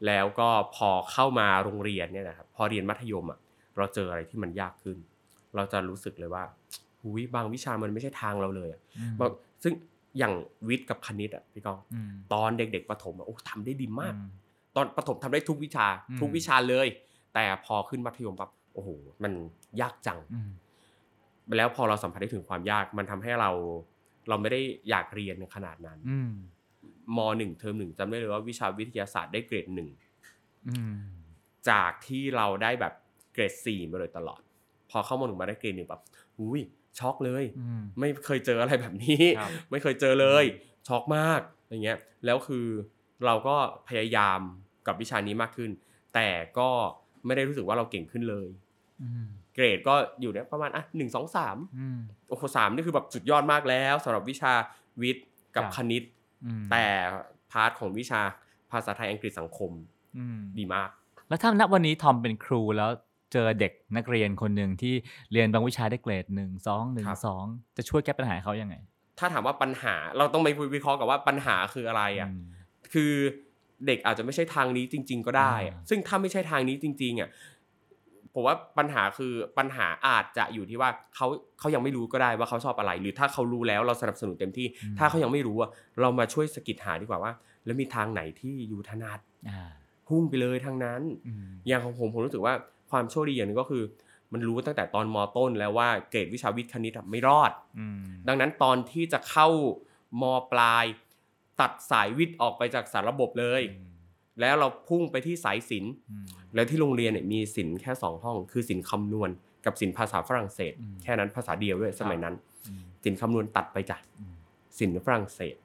[0.07, 3.39] แล้วก็พอเข้ามาโรงเรียนเนี่ยนะครับพอเรียนมัธยมอะ
[3.77, 4.97] เราเจออะไรที่มันยากขึ้น
[5.57, 6.45] เราจะรู้สึกเลยว่า
[7.01, 9.31] หูหุยบางวิชามันไม่ใช่ทางเราเลยอะอืมบาง
[9.63, 9.73] ซึ่ง
[10.19, 10.35] อย่าง
[10.69, 14.31] วิทย์กับคณิตอะพี่กองอืมตอนเด็กๆประถมอะโอ้ทำได้ดีมากอืม
[14.77, 16.87] ตอนประถมทำได้ทุกวิชาอืมทุกวิชาเลย
[17.35, 18.89] แต่พอขึ้นมัธยมปั๊บโอ้โห
[19.23, 19.33] มัน
[19.81, 20.51] ยากจังอืม
[21.57, 23.51] แล้วพอเราสัมผัสได้ถึงความยาก มันทำให้เรา
[24.29, 24.61] เราไม่ได้
[24.91, 26.31] อยากเรียนขนาดนั้นอืม
[27.17, 29.89] มหนึ่งเทอมหนึ่งจำได้เลยว่าวิชาวิทยาศาสตร์ได้เกรดหนึ่ง
[30.69, 30.97] อืม
[31.71, 32.95] จากที่เราได้แบบ
[33.37, 34.41] เกรดสี่มาโดยตลอด
[34.91, 36.03] พอเข้ามหนึ่งมาได้เกรดหนึ่งแบบ
[36.39, 36.61] อุ้ย
[36.99, 40.45] ช็อกเลยอืมไม่เคยเจออะไรแบบนี้ครับไม่เคยเจอเลย
[40.89, 42.67] ช็อกมากอย่างเงี้ยแล้วคือ
[43.27, 43.57] เราก็
[43.89, 44.41] พยายาม
[44.87, 45.71] กับวิชานี้มากขึ้น
[46.15, 46.69] แต่ก็
[47.27, 48.49] ไม่ได้รู้สึกว่าเราเก่งขึ้นเลย
[49.03, 54.53] อืมเกรดก็อยู่เนี่ยประมาณอะหนึ่งสองสามอืมโอ้โหสามนี่คือแบบสุดยอดมากแล้วสำหรับวิชา
[55.03, 56.03] วิทย์กับครับคณิต
[56.45, 56.85] อืมแต่
[57.53, 58.21] part ของวิชา
[58.71, 59.73] ภาษาไทยอังกฤษสังคม
[60.19, 60.91] อืมดีมาก
[61.29, 62.91] แล้วถ้าณวันนี้ทอมเป็นครูแล้ว
[63.33, 64.95] เจอเด็กนักเรียนคนหนึ่งที่
[65.33, 67.45] เรียนบางวิชาได้เกรดหนึ่งสองหนึ่งครับสอง
[67.77, 68.75] จะช่วยแก้ปัญหาเขายังไง
[69.19, 72.43] ถ้าถามว่าปัญหาเราต้องไปวิเคราะห์กับว่าปัญหาคืออะไรอะอืม
[72.93, 73.13] คือ
[73.87, 77.31] เด็กอาจจะไม่ใช่ทางนี้จริง ๆ ก็ได้อะอ่าซึ่งถ้าไม่ใช่ทางนี้จริง ๆอะ
[78.35, 81.27] ผมว่าปัญหาคือปัญหาอาจจะอยู่ที่ว่าเขา
[81.59, 84.67] เขายังไม่รู้ก็ได้ว่าเขาชอบอะไร หรือถ้าเขารู้แล้วเราสนับสนุนเต็มที่
[84.99, 87.33] ถ้าเขายังไม่รู้อะเรามาช่วยสกิดหาดีกว่าว่า
[87.65, 89.63] แล้วมีทางไหนที่อยู่ถนัดอ่า
[90.09, 92.55] พุ่งไปเลยทางนั้นอืมอย่างของผมผมรู้สึกว่า
[92.91, 93.83] ความโชคดีอย่างหนึงก็คือ
[94.33, 99.49] มันรู้ตั้งแต่ตอนมต้นแล้วว่าเกรดวิชาวิทย์คณิตอะไม่รอดอืมดังนั้นตอนที่จะเข้า
[100.23, 100.85] มปลาย
[101.61, 103.93] ตัดสายวิทย์ออกไปจากสารระบบเลยอืม
[104.41, 109.31] แล้วเราพุ่งไปที่สายศิลป์อืมแล้วที่โรงเรียนเนี่ยมีศิลป์แค่สองห้อง คือศิลป์คำนวณ
[109.65, 112.35] กับศิลป์ภาษาฝรั่งเศสอืมแค่นั้นภาษาเดียวด้วยสมัยนั้น
[112.69, 114.37] อืมศิลป์คำนวณตัดไปจ้ะอืม
[114.79, 115.57] ศิลป์ฝรั่งเศส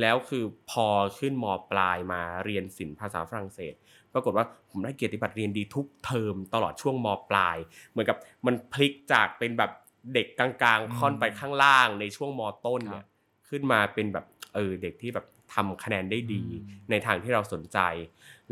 [0.00, 0.86] แล้วคือพอ
[1.18, 3.74] ขึ้นมปลายมาเรียนศิลป์ภาษาฝรั่งเศส
[4.14, 7.56] ปรากฏว่าผมได้เกียรติบัตรเรียนดีทุกเทอมตลอดช่วงมปลาย
[7.90, 9.70] เหมือนกับมันพลิกจากเป็นแบบ
[10.14, 13.04] เด็กกลางๆค่อนไปข้างล่างในช่วงมต้นเนี่ย
[13.48, 16.44] ขึ้นมาเป็นแบบเออเด็กที่แบบทำคะแนนได้ดี
[16.90, 17.78] ในทางที่เราสนใจ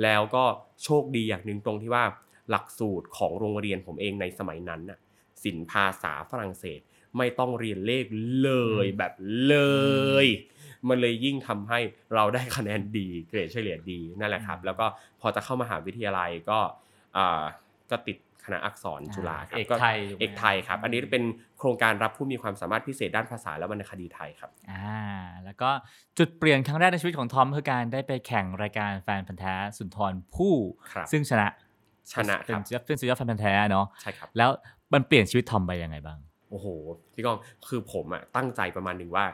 [0.02, 0.44] แล้วก็
[0.84, 2.04] โชคดีอย่างหนึ่งตรงที่ว่า
[2.50, 4.98] หลักสูตรของโรงเรียนผมเองในสมัยนั้นน่ะ
[5.42, 6.80] ศิลป์ภาษาฝรั่งเศส
[7.16, 8.04] ไม่ต้องเรียนเลข
[8.42, 8.50] เล
[8.84, 9.12] ยแบบ
[9.46, 9.56] เล
[10.24, 10.26] ย
[10.88, 11.78] มันเลยยิ่งทำให้
[12.14, 14.86] เราได้คะแนนดีเกรดเฉลี่ยดีนั่นแหละครับ แล้วก็
[15.20, 16.58] พอจะเข้ามหาวิทยาลัยก็
[17.16, 17.42] อ่า
[17.90, 21.24] ก็ติดคณะอักษรจุฬาครับเอกก็ไทยถูกไหมเอกไทยครับ อันนี้เป็น
[21.58, 25.00] โครงการรับผู้มีความสามารถพิเศษด้านภาษาและวรรณคดีไทยครับอ่า
[25.44, 25.70] แล้วก็
[26.18, 30.56] จุดเปลี่ยนครั้งแรกในชีวิตของทอมคือการได้ไปแข่งรายการแฟนพันธ์แท้สุนทรภู่
[30.92, 31.48] ครับซึ่งชนะ
[32.12, 34.50] ชนะคเป็นรับสุดยอดเป็นสุดยอดแฟนพันธ์แท้เนาะใช่ครับแล้ว
[34.92, 36.18] มันเปลี่ยนชีวิตทอมไปยังไงบ้าง
[36.50, 36.66] โอ้โห
[37.14, 37.38] พี่ก้อง
[37.68, 39.24] คือผมอะตั้งใจประมาณหนึ่งว่า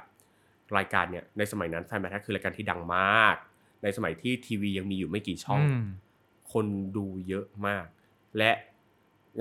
[0.78, 3.36] รายการเนี่ยในสมัยนั้นแฟนแมทคือรายการที่ดังมาก
[3.82, 5.86] ในสมัยที่ทีวียังมีอยู่ไม่กี่ช่องม
[6.52, 7.86] คนดูเยอะมาก
[8.38, 8.50] และ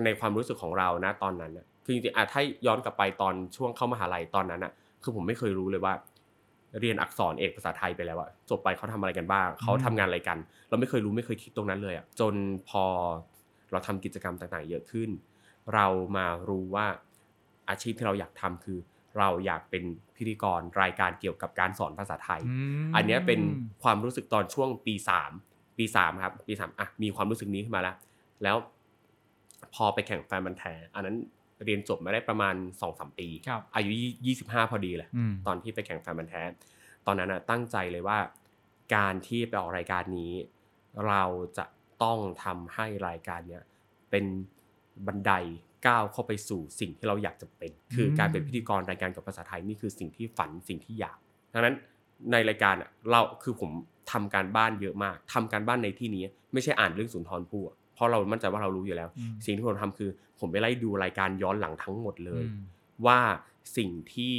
[0.05, 4.71] ในความรู้สึกของเรานะตอนนั้นน่ะคือจริงๆอะถ้าย้อนกลับไปตอนช่วงเข้ามหาลัยตอนนั้นอะ
[5.03, 5.93] คือผมไม่เคยรู้เลยว่า
[6.79, 10.37] เรียนอักษรเอกภาษาไทยไปแล้วอะจบไปเขาทำอะไรกันบ้างเขาทำงานอะไรกัน
[10.69, 12.33] เราไม่เคยรู้ไม่เคยคิดตรงนั้นเลยอะจน
[12.69, 12.85] พอ
[13.71, 15.09] เราทำกิจกรรมต่างๆ เยอะขึ้น
[15.73, 16.87] เรามารู้ว่า
[17.69, 18.79] อาชีพที่เราอยากทำคือ
[19.17, 19.83] เราอยากเป็น
[20.15, 22.41] พิธีกรรายการเกี่ยวกับการสอนภาษาไทย
[22.83, 23.39] มอันเนี้ยเป็น
[23.83, 25.31] ความรู้สึกตอนช่วงปีสาม
[25.77, 27.95] ปีสามครับปีสามอะมีความรู้สึกนี้ขึ้นมาแล้ว
[28.43, 28.55] แล้ว
[29.75, 30.63] พอไปแข่งแฟนบันธุ์แท
[30.95, 31.17] อันนั้น
[31.65, 33.91] เรียนจบมาได้ประมาณสองสามปีครับอายุ
[34.25, 36.41] ยี่สิบห้าพอดีเลยอืมตอนที่ไปแข่งแฟนบันธุ์แท้
[37.05, 38.17] ตอนนั้นนะตั้งใจเลยว่า
[38.95, 40.33] การที่ไปออกรายการนี้
[41.07, 41.23] เรา
[41.57, 41.65] จะ
[42.03, 43.63] ต้องทำให้รายการเนี้ย
[44.11, 44.25] เป็น
[45.07, 45.31] บันได
[45.87, 51.17] ก้าวเข้าไปสู่สิ่งที่เราอยากจะเป็น คือการเป็นพิธีกรรายการกับภาษาไทยนี่คือสิ่งที่ฝันสิ่งที่อยาก
[51.53, 51.75] ดังนั้น
[52.31, 53.71] ในรายการอะเราคือผม
[54.11, 62.63] ทำการบ้านเยอะมากทำการบ้านในที่นี้ไม่ใช่อ่านเรื่องสุนทรภู่อะเพราะเรามั่นใจว่าเรารู้อยู่แล้วอืมสิ่งที่ผมทำคือ ผมไปไล่ดูรายการย้อนหลังทั้งหมดเลยอืม
[63.05, 63.19] ว่า
[63.77, 64.35] สิ่งที่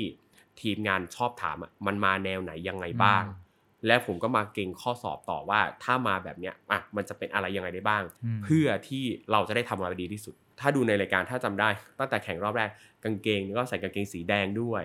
[0.60, 3.24] ทีมงานชอบถามอะมันมาแนวไหนยังไงบ้าง
[3.86, 12.70] และผมก็มาเก็งข้อสอบต่อว่าถ้ามาแบบเนี้ยอะมันจะเป็นอะไรยังไงได้บ้างอืมเพื่อที่เราจะได้ทำมาดีที่สุด ถ้าดูในรายการถ้าจำได้ ตั้งแต่แข่งรอบแรก
[13.04, 14.82] กางเกงก็ใส่กางเกงสีแดงด้วย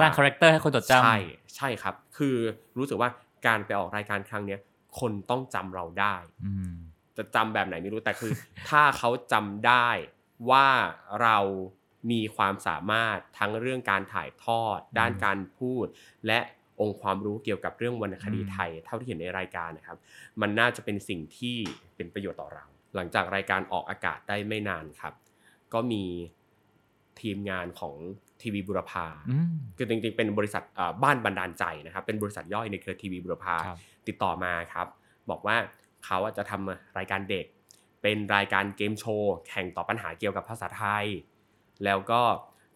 [0.00, 1.16] สร้าง character ให้คนจดจำใช่
[1.56, 2.36] ใช่ครับ คือ
[2.78, 3.10] รู้สึกว่า
[3.46, 4.60] การไปออกรายการครั้งเนี้ย
[5.00, 6.72] คนต้องจำเราได้อืม
[7.16, 8.32] จะจำแบบไหนไม่รู้แต่คือ
[8.68, 9.88] ถ้าเขาจำได้
[10.50, 10.68] ว่า
[11.22, 11.38] เรา
[12.10, 15.86] มีความสามารถทั้งเรื่องการถ่ายทอด ด้านการพูด
[16.26, 16.40] และ
[16.80, 19.98] องค์ความรู้เกี่ยวกับเรื่องวรรณคดีอืมไทย เท่าที่เห็นในรายการนะครับ
[20.40, 21.56] มันน่าจะเป็นสิ่งที่
[21.96, 25.14] เป็นประโยชน์ต่อเรา หลังจากรายการออกอากาศได้ไม่นานครับ
[25.74, 26.04] ก็มี
[27.20, 27.94] ทีมงานของ
[28.42, 34.86] ทีวีบุรพาอืมคือจริงๆ เป็นบริษัทเอ่อบ้านบันดาลใจนะครับ เป็นบริษัทย่อยในเครือทีวีบุรพาครับติดต่อมาครับ
[35.30, 35.56] บอกว่า
[36.04, 37.46] เขาอะจะทำรายการเด็ก
[38.02, 41.06] เป็นรายการเกมโชว์แข่งตอบปัญหาเกี่ยวกับภาษาไทย
[41.84, 42.20] แล้วก็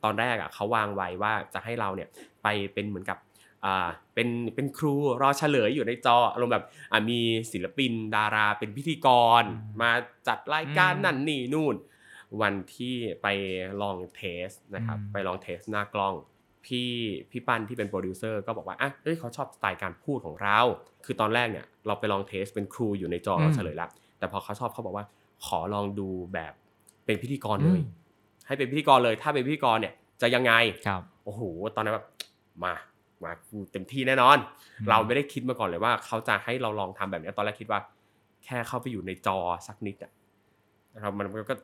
[0.04, 2.08] ตอนแรกอะเขาวางไว้ว่าจะให้เราเนี่ย
[2.42, 3.33] ไปเป็นเหมือนกับอ่า
[4.14, 7.20] เป็นเป็นครูรอเฉลยอยู่ในจออารมณ์แบบอ่ามี
[7.52, 9.08] ศิลปินดาราเป็นพิธีก
[9.40, 9.42] ร
[9.82, 9.90] มา
[10.28, 11.74] จัดรายการนั่นนี่นู่น
[12.40, 13.26] วันที่ไป
[13.82, 16.14] ลอง test นะครับไปลอง test หน้ากล้อง
[16.66, 16.90] พี่
[17.30, 20.58] พี่ปั้นที่เป็นโปรดิวเซอร์ก็บอกว่าอะเฮ้ยเขาชอบสไตล์การพูดของเรา
[21.04, 25.04] คือตอนแรกเนี่ยเราไปลองเทสเป็นครูอยู่ในจอเราเฉลยแล้วแต่พอเขาชอบเขาบอกว่า
[25.46, 26.52] ขอลองดูแบบ
[27.06, 27.80] เป็นพิธีกรเลย
[28.46, 30.52] ให้เป็นพิธีกรเลย ถ้าเป็นพิธีกรเนี่ยจะยังไง
[30.86, 31.40] ครับโอ้โห
[31.76, 32.06] ตอนนั้นแบบ
[32.64, 32.74] มา
[33.26, 33.32] มา
[33.72, 34.38] เต็มที่แน่นอน
[34.90, 37.80] เราไม่ได้คิดมาก่อนเลยว่า เขาจะให้เราลองทำแบบนี้ตอนแรกคิดว่า
[38.44, 40.12] แค่เข้าไปอยู่ในจอสักนิดอะ
[41.00, 41.54] เรามันก็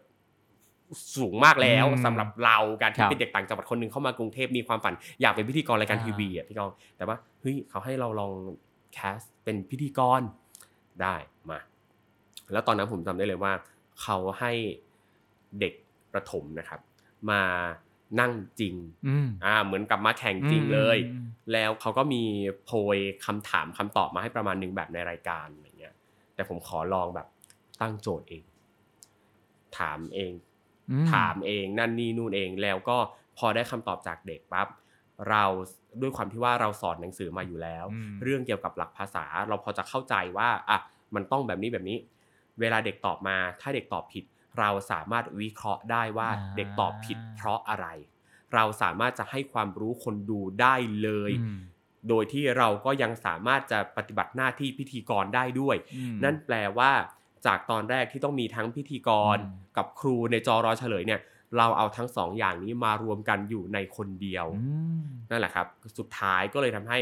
[1.17, 8.33] สูงมากแล้วสำหรับเราการที่เป็นเด็กต่างจังหวัดคนหนึ่งเข้ามากรุงเทพมีความฝัน อยากเป็นพิธีกรรายการทีวีอะพี่กองแต่ว่าเฮ้ยเขาให้เราลอง
[8.93, 10.21] แคสเป็นพิธีกร
[11.03, 11.15] ได้
[11.51, 11.59] มา
[12.53, 13.53] แล้วตอนนั้นผมจำได้เลยว่า
[14.03, 14.53] เขาให้
[15.61, 15.73] เด็ก
[16.13, 16.81] ประถมนะครับ
[17.31, 17.43] มา
[18.21, 18.75] นั่งจริง
[19.45, 20.99] อ่าเหมือนกับมาแข่งจริงเลย
[21.53, 22.23] แล้วเขาก็มี
[22.65, 25.95] โพยคำถามคำตอบมาให้ประมาณหนึ่งแบบในรายการอะไรเงี้ย
[26.35, 27.27] แต่ผมขอลองแบบ
[27.81, 28.45] ตั้งโจทย์เอง
[29.79, 30.33] ถามเอง
[31.13, 32.97] ถามเองนั่นนี่นู่นเองแล้วก็
[33.39, 34.69] พอได้คำตอบจากเด็กปั๊บ
[35.29, 35.45] เรา
[36.01, 37.85] ด้วยความที่ว่าเราสอนหนังสือมาอยู่แล้ว
[38.23, 40.79] เรื่องเกี่ยวกับหลักภาษา เราพอจะเข้าใจว่าอะ
[41.15, 41.99] มันต้องแบบนี้แบบนี้
[42.61, 44.25] เวลาเด็กตอบมา ถ้าเด็กตอบผิด
[44.59, 47.87] เราสามารถวิเคราะห์ได้ว่าเด็กตอบผิดเพราะอะไร
[48.55, 51.33] เราสามารถจะให้ความรู้คนดูได้เลย
[52.09, 55.77] โดยที่เราก็ยังสามารถจะปฏิบัติหน้าที่พิธีกรได้ด้วย
[56.25, 56.91] นั่นแปลว่า
[57.47, 59.37] จากตอนแรกที่ต้องมีทั้งพิธีกร
[59.77, 61.21] กับครูในจอรอเฉลยเนี่ย
[61.57, 64.47] เราเอาทั้งสองอย่างนี้มารวมกันอยู่ในคนเดียว
[65.31, 65.67] นั่นแหละครับ
[65.99, 66.99] สุดท้ายก็เลยทำให้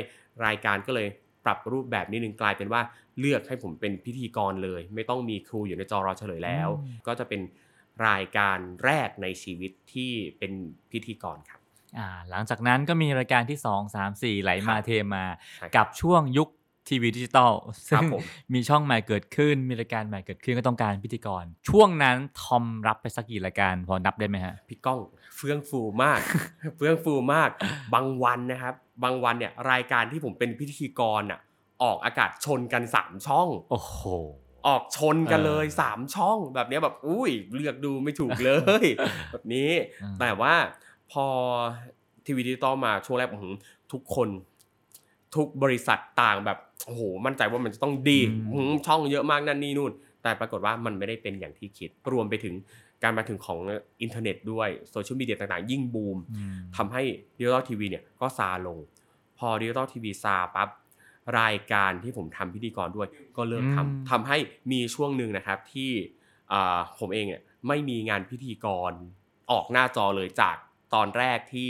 [0.46, 1.08] รายการก็เลย
[1.44, 2.80] ปรับรูปแบบนิดนึงกลายเป็นว่า
[3.20, 6.68] เลือกให้ผมเป็นพิธีกรเลย ไม่ต้องมีครูอยู่ในจอรอเฉลยแล้ว
[7.06, 7.40] ก็จะเป็น
[8.08, 10.52] รายการแรกในชีวิตที่เป็น
[10.92, 11.60] พิธีกรครับ
[11.98, 15.24] อ่าหลังจากนั้นก็มีรายการที่ 2 3 4 ไหลมาเทมา
[15.76, 16.48] กับช่วงยุค
[16.88, 17.54] ทีวีดิจิตอล
[17.88, 18.06] ซึ่ง
[18.54, 25.00] มีช่องใหม่เกิดขึ้น มีรายการใหม่เกิดขึ้นก็ต้องการพิธีกร ช่วงนั้นทอมรับไปสักกี่รายการพอนับได้ไหมฮะ พี่ก้อง
[25.36, 26.20] เฟื่องฟูมาก
[26.76, 27.50] เฟื่องฟูมาก
[27.94, 31.40] บางวันนะครับ บางวันเนี่ยรายการที่ผมเป็นพิธีกรอะ
[31.82, 34.02] ออกอากาศชนกันสามช่อง โอ้โห
[34.66, 38.50] ออกชนกันเลยสามช่องแบบนี้แบบอุ้ยเลือกดูไม่ถูกเล
[38.82, 38.86] ย
[39.32, 39.70] แบบนี้
[40.20, 40.54] แต่ว่า
[41.12, 41.26] พอ
[42.26, 43.54] ทีวีดิจิตอลมาช่วงแรกผม
[43.92, 44.28] ทุกคน
[45.36, 48.18] ทุกบริษัทต่างแบบโอ้โหมั่นใจว่ามันจะต้องดี
[48.86, 52.54] ช่องเยอะมากนั่นนี่นู่น แต่ปรากฏว่ามันไม่ได้เป็นอย่างที่คิด รวมไปถึง
[53.02, 53.58] การมาถึงของ
[54.02, 56.18] อินเทอร์เน็ตด้วยโซเชียลมีเดียต่างๆ ยิ่งบูม
[56.76, 57.02] ทำให้
[57.38, 58.78] ดิจิตอลทีวีเนี่ยก็ซาลง
[59.38, 60.68] พอดิจิตอลทีวีซาปั๊บ
[61.38, 64.38] รายการที่ผมทำพิธีกรด้วย ก็เลิกทำทำให้
[64.72, 65.90] มีช่วงหนึ่งนะครับที่
[66.98, 68.92] ผมเองเนี่ยไม่มีงานพิธีกร
[69.50, 70.56] ออกหน้าจอเลยจาก
[70.94, 71.68] ตอนแรกที่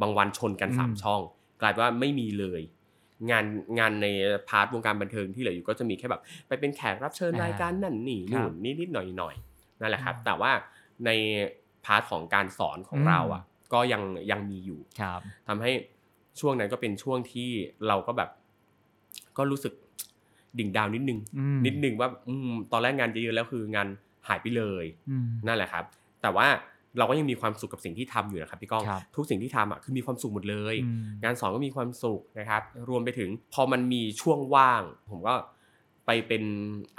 [0.00, 1.20] บางวันชนกันสามช่อง
[1.60, 2.60] กลายเป็นว่าไม่มีเลย
[3.30, 3.44] งาน
[3.78, 4.06] งานใน
[4.48, 9.34] part วงการบันเทิงที่เหลืออยู่ก็จะมีแค่แบบไปเป็นแขกรับเชิญรายการนั่นนี่นู่นนิดนิดหน่อยหน่อย
[9.80, 10.52] นั่นแหละครับ แต่ว่า
[11.06, 11.10] ใน
[11.84, 13.42] part ของการสอนของเราอะ
[13.72, 14.80] ก็ยังยังมีอยู่
[15.48, 15.70] ทำให้
[16.40, 17.50] ช่วงนั้นก็เป็นช่วงที่
[17.88, 18.30] เราก็แบบ
[19.36, 19.72] ก็รู้สึก
[20.58, 21.18] ดิ่งดาวนิดนึง
[21.66, 22.34] นิดนึงว่าอื
[22.72, 23.88] ตอนแรกงานเยอะแล้วคืองาน
[24.28, 24.84] หายไปเลย
[25.46, 25.84] นั่นแหละครับ
[26.22, 26.46] แต่ว่า
[26.98, 28.84] เราก็ยังมีความสุขกับสิ่งที่ทำอยู่นะครับพี่ก้อง
[29.16, 30.74] ทุกสิ่งที่ทำอะคือมีความสุขหมดเลย
[31.22, 35.34] งานสอนก็มีความสุขนะครับ รวมไปถึงพอมันมีช่วงว่าง ผมก็
[36.06, 36.44] ไปเป็น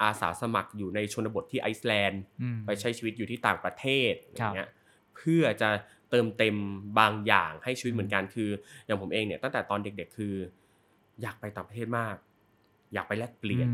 [0.01, 2.21] อาสาสมัครอยู่ในชนบทที่ไอซ์แลนด์
[2.65, 4.69] ไปใช้ชีวิตอยู่ที่ต่างประเทศอย่างเงี้ย
[5.15, 5.69] เพื่อจะ
[6.09, 6.55] เติมเต็ม
[6.99, 8.49] บางอย่างให้ชีวิตเหมือนกันคือ
[8.85, 10.33] อย่างผมเองเนี่ยตั้งแต่ตอนเด็ก ๆ คือ
[11.21, 12.15] อยากไปต่างประเทศมาก
[12.93, 13.67] อยากไปแลกเปลี่ยน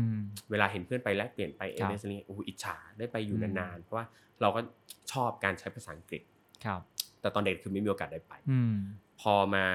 [0.50, 4.04] เวลาเห็นเพื่อนไปแลกเปลี่ยนไปเอเมสนี่โอ้อิจฉาได้ไปอยู่นานๆเพราะว่า
[4.40, 4.60] เราก็
[5.12, 6.22] ชอบการใช้ภาษาอังกฤษ
[6.64, 6.80] ครับ
[7.20, 8.32] แต่ตอนเด็กคือไม่มีโอกาสได้ไป
[9.20, 9.66] พอมา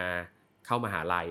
[0.66, 1.28] เข้ามาหาลัย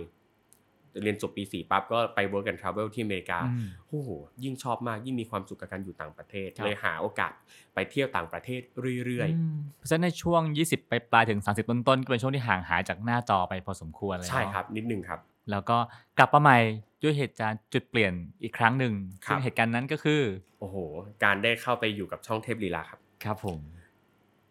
[1.03, 3.41] เรียนจบปีสี่ปั๊บก็ไป work and travel ที่อเมริกา
[3.89, 4.09] โอ้โห
[4.45, 7.33] ยิ่งชอบมากยิ่งมีความสุขกับการอยู่ต่างประเทศ เลยหาโอกาส
[7.75, 8.61] ไปเที่ยวต่างประเทศ
[9.05, 15.77] เรื่อยๆ เพราะฉะนั้นในช่วง 20 ไปปลายถึง 30 ต้นๆก็เป็นช่วงที่ห่างหายจากหน้าจอไปพอสมควรเลยใช่ครับนิดนึงครับแล้วก็
[16.19, 16.59] กลับมาใหม่
[17.03, 18.95] ด้วยเหตุการณ์จุดเปลี่ยนอีกครั้งหนึ่ง
[19.27, 20.21] ซึ่งเหตุการณ์นั้นก็คือ
[20.61, 20.77] โอ้โห
[21.25, 23.59] การได้เข้าไปอยู่กับช่องเทพลีลาครับ ครับผม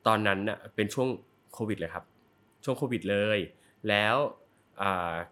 [0.07, 1.07] ตอนนั้นน่ะเป็นช่วง
[1.53, 2.05] โควิดเลยครับ
[2.63, 3.39] ช่วงโควิดเลย
[3.89, 4.15] แล้ว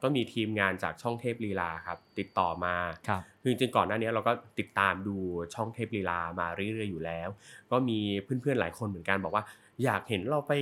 [0.01, 2.75] ก็มีทีมงานจากช่องเทพลีลาครับติดต่อมา
[3.07, 5.15] ครับคือจริงก่อนหน้านี้เราก็ติดตามดู
[5.55, 7.29] ช่องเทพลีลามาเรื่อยๆอยู่แล้ว
[7.71, 9.43] ก็มีเพื่อนๆหลายคนเหมือนกันบอกว่า
[9.83, 10.53] อยากเห็นเราไป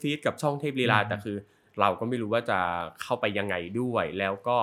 [0.00, 1.36] feat กับช่องเทพลีลาแต่คือ
[1.80, 2.58] เราก็ไม่รู้ว่าจะ
[3.02, 4.58] เข้าไปยังไงด้วย แล้วก็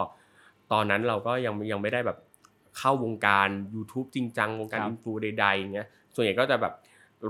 [0.72, 2.18] ตอนนั้นเราก็ยังยังไม่ได้แบบ
[2.78, 6.74] เข้าวงการ YouTube จริงจังวงการ influ ใดๆเงี้ยส่วนใหญ่ก็จะแบบ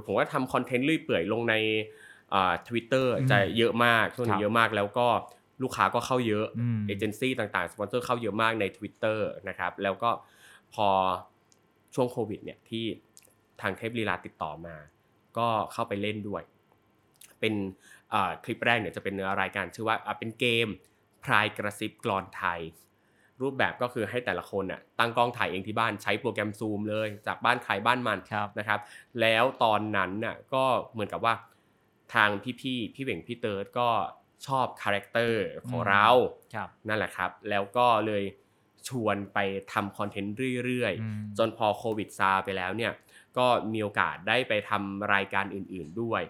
[0.05, 1.55] ผมก็ทำคอนเทนต์เรื่อยเปื่อยลงใน
[2.67, 5.07] ทวิตเตอร์จะเยอะมากช่วงนี้เยอะมากแล้วก็
[5.63, 6.45] ลูกค้าก็เข้าเยอะ
[6.87, 10.09] เอเจนซี่ต่างๆสปอนเซอร์เข้าเยอะมากใน Twitter นะครับแล้วก็
[10.73, 10.87] พอ
[11.95, 12.85] ช่วงโควิดเนี่ยที่
[13.61, 14.75] ทางเทพลีลาติดต่อมา
[15.37, 16.43] ก็เข้าไปเล่นด้วย
[17.41, 17.53] เป็น
[18.43, 20.67] คลิปแรกเนี่ยจะเป็นรายการชื่อว่าเป็นเกม
[21.23, 22.61] พรายกระซิบกรอนไทย
[23.41, 28.19] รูปแบบก็คือให้แต่ละคนน่ะตั้งกล้องถ่ายเองที่บ้านใช้โปรแกรมซูมเลย จากบ้านใครบ้านมัน
[28.59, 28.79] นะครับ
[29.21, 31.33] แล้วตอนนั้นน่ะก็เหมือนกับว่า
[32.13, 32.29] ทาง
[32.61, 33.89] พี่ๆพี่เบ่งพี่เติร์ดก็
[34.47, 36.07] ชอบคาแรคเตอร์ของเรา
[36.87, 38.23] นั่นแหละครับ แล้วก็เลย
[38.87, 39.39] ชวนไป
[39.73, 42.91] ทำคอนเทนต์เรื่อยๆ จนพอโควิดซาไปแล้วเนี่ย
[43.37, 46.21] ก็มีโอกาสได้ไปทำรายการอื่นๆด้วย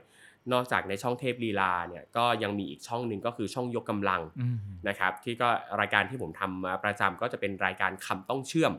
[0.53, 4.21] นอกจากในช่องเทพลีลาเนี่ยก็ยังมีอีกช่องหนึ่งก็คือช่องยกกำลัง
[4.87, 5.47] นะครับที่ก็
[5.81, 8.73] รายการที่ผมทำมาประจำก็จะเป็นรายการคำต้องเชื่อม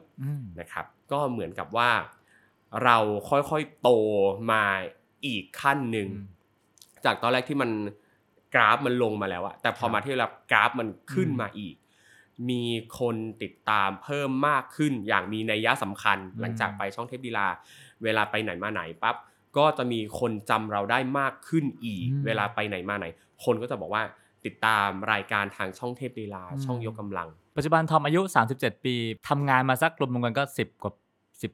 [0.61, 1.91] นะครับก็เหมือนกับว่า
[2.85, 2.99] เรา
[3.31, 3.89] ค่อยๆโต
[4.53, 4.65] มา
[5.27, 6.09] อีกขั้นหนึ่ง
[7.05, 7.71] จากตอนแรกที่มัน
[8.55, 11.75] กราฟมันลงมาแล้วอะแต่พอมาที่รับกราฟมันขึ้นมาอีก
[12.51, 12.63] มี
[12.99, 17.47] คนติดตามเพิ่มมากขึ้นอย่างมีนัยยะสำคัญหลังจากไปช่องเทพดีลา
[18.03, 19.17] เวลาไปไหนมาไหนปั๊บ
[19.57, 23.07] ก็จะมีคนจำเราได้มากขึ้นอีก เวลาไปไหนมาไหน
[23.45, 24.03] คนก็จะบอกว่า
[24.45, 28.21] ติดตามรายการทางช่องเทพดีลาช่องยกกำลัง ปัจจุบันทอมอายุ
[28.55, 28.95] 37 ปี
[29.29, 30.93] ทำงานมาสักรวมกันก็ 10 กว่า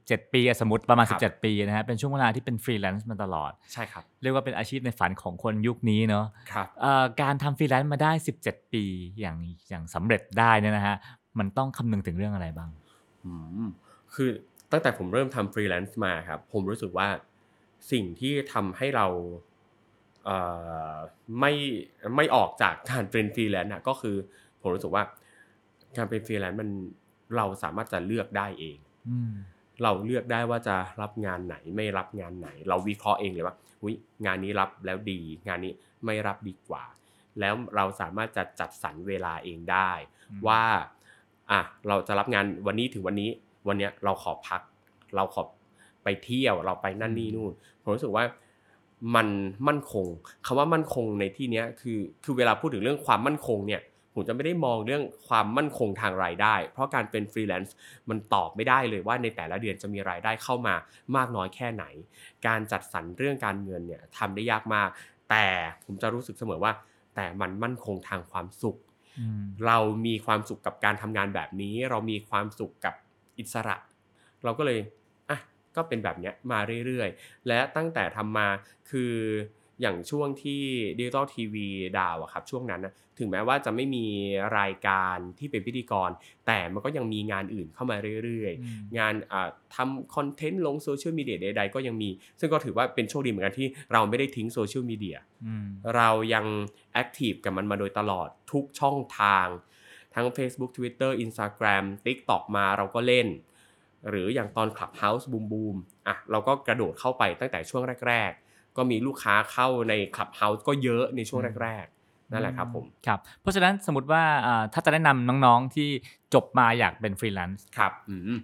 [0.03, 6.67] 17 ปีสมมติประมาณ 17 ปีนะฮะเป็นช่วงเวลาที่เป็นฟรีแลนซ์มาตลอด ใช่ครับ เรียกว่าเป็นอาชีพในฝันของคนยุคนี้เนาะครับ
[7.21, 8.11] การทำฟรีแลนซ์มาได้
[8.43, 8.83] 17 ปี
[9.19, 9.37] อย่าง
[9.69, 10.95] อย่างสำเร็จได้เนี่ยนะฮะ
[11.39, 12.69] มันต้องคำนึงถึงเรื่องอะไรบ้าง
[14.15, 14.29] คือ
[14.71, 17.07] ตั้งแต่ผมเริ่มทำฟรีแลนซ์มาครับผมรู้สึกว่า
[17.91, 19.07] สิ่งที่ทำให้เรา
[21.39, 21.53] ไม่
[22.15, 24.15] ไม่ออกจากการเป็นฟรีแลนซ์ก็คือ
[24.61, 25.03] ผมรู้สึกว่า
[25.97, 26.69] การเป็นฟรีแลนซ์มัน
[27.37, 28.77] เราสามารถจะเลือกได้เอง
[29.83, 35.73] เราเลือกได้ว่าจะรับงานไหนไม่รับงานไหน เราวิเคราะห์เองเลยว่าอุ้ยงานนี้รับแล้วดี งานนี้
[36.05, 36.83] ไม่รับดีกว่า
[37.39, 39.91] แล้วเราสามารถจะจัดสรรเวลาเองได้
[40.47, 40.61] ว่า
[41.51, 43.29] อะเราจะรับงานวันนี้ถึงวันนี้
[43.67, 44.61] วันนี้เราขอพัก
[45.15, 45.43] เราขอ
[46.03, 48.23] ไปเที่ยวเราไปนั่นนี่นู่นผมรู้สึกว่า
[49.15, 49.27] มัน
[49.67, 50.05] มั่นคง
[50.45, 53.81] คำว่ามั่นคงในที่นี้คือคือเวลาพูดถึงเรื่องความมั่นคงเนี่ย
[54.13, 57.75] ผมจะไม่ได้มองเรื่องความมั่นคงทางรายได้ เพราะการเป็นฟรีแลนซ์
[58.09, 60.75] มันตอบไม่ได้เลยว่าในแต่ละเดือนจะมีรายได้เข้ามา
[61.15, 61.85] มากน้อยแค่ไหน
[62.47, 64.89] การจัดสรรเรื่องการเงินเนี่ยทำได้ยากมาก
[65.29, 65.45] แต่
[65.85, 66.73] ผมจะรู้สึกเสมอว่า
[67.15, 68.77] แต่มันมั่นคงทางความสุข
[69.65, 72.93] เรามีความสุขกับการทำงานแบบนี้ เรามีความสุขกับ
[73.39, 73.75] อิสระ
[74.43, 74.87] เราก็เลยอะ
[75.79, 78.47] ก็เป็นแบบนี้มาเรื่อยๆ และตั้งแต่ทำมา
[78.89, 79.13] คือ
[79.81, 80.61] อย่างช่วงที่
[80.97, 84.05] ดิจิตอลทีวี down อะครับช่วงนั้นนะถึงแม้ว่าจะไม่มี
[84.59, 86.09] รายการที่เป็นพิธีกร
[86.47, 89.13] แต่มันก็ยังมีงานอื่นเข้ามาเรื่อยๆ งาน
[89.75, 95.17] ทำคอนเทนต์ลงโซเชียลมีเดียใดๆก็ยังมี ซึ่งก็ถือว่าเป็นโชคดีเหมือนกันที่เราไม่ได้ทิ้งโซเชียลมีเดีย
[95.95, 96.45] เรายัง
[96.93, 99.47] active กับมันมาโดยตลอดทุกช่องทาง
[100.15, 103.27] ทั้ง Facebook Twitter Instagram TikTok มาเราก็เล่น
[104.09, 105.75] หรืออย่างตอน Clubhouse บูมบูม
[106.07, 111.85] อะเราก็กระโดดเข้าไปตั้งแต่ช่วงแรก ๆ ก็มีลูกค้าเข้าใน Clubhouse ก็เยอะในช่วงแรก
[112.31, 114.23] นั่นแหละครับผมครับเพราะฉะนั้นสมมติว่า
[114.73, 115.89] ถ้าจะแนะนำน้องๆที่
[116.33, 117.91] จบมาอยากเป็นฟรีแลนซ์ครับ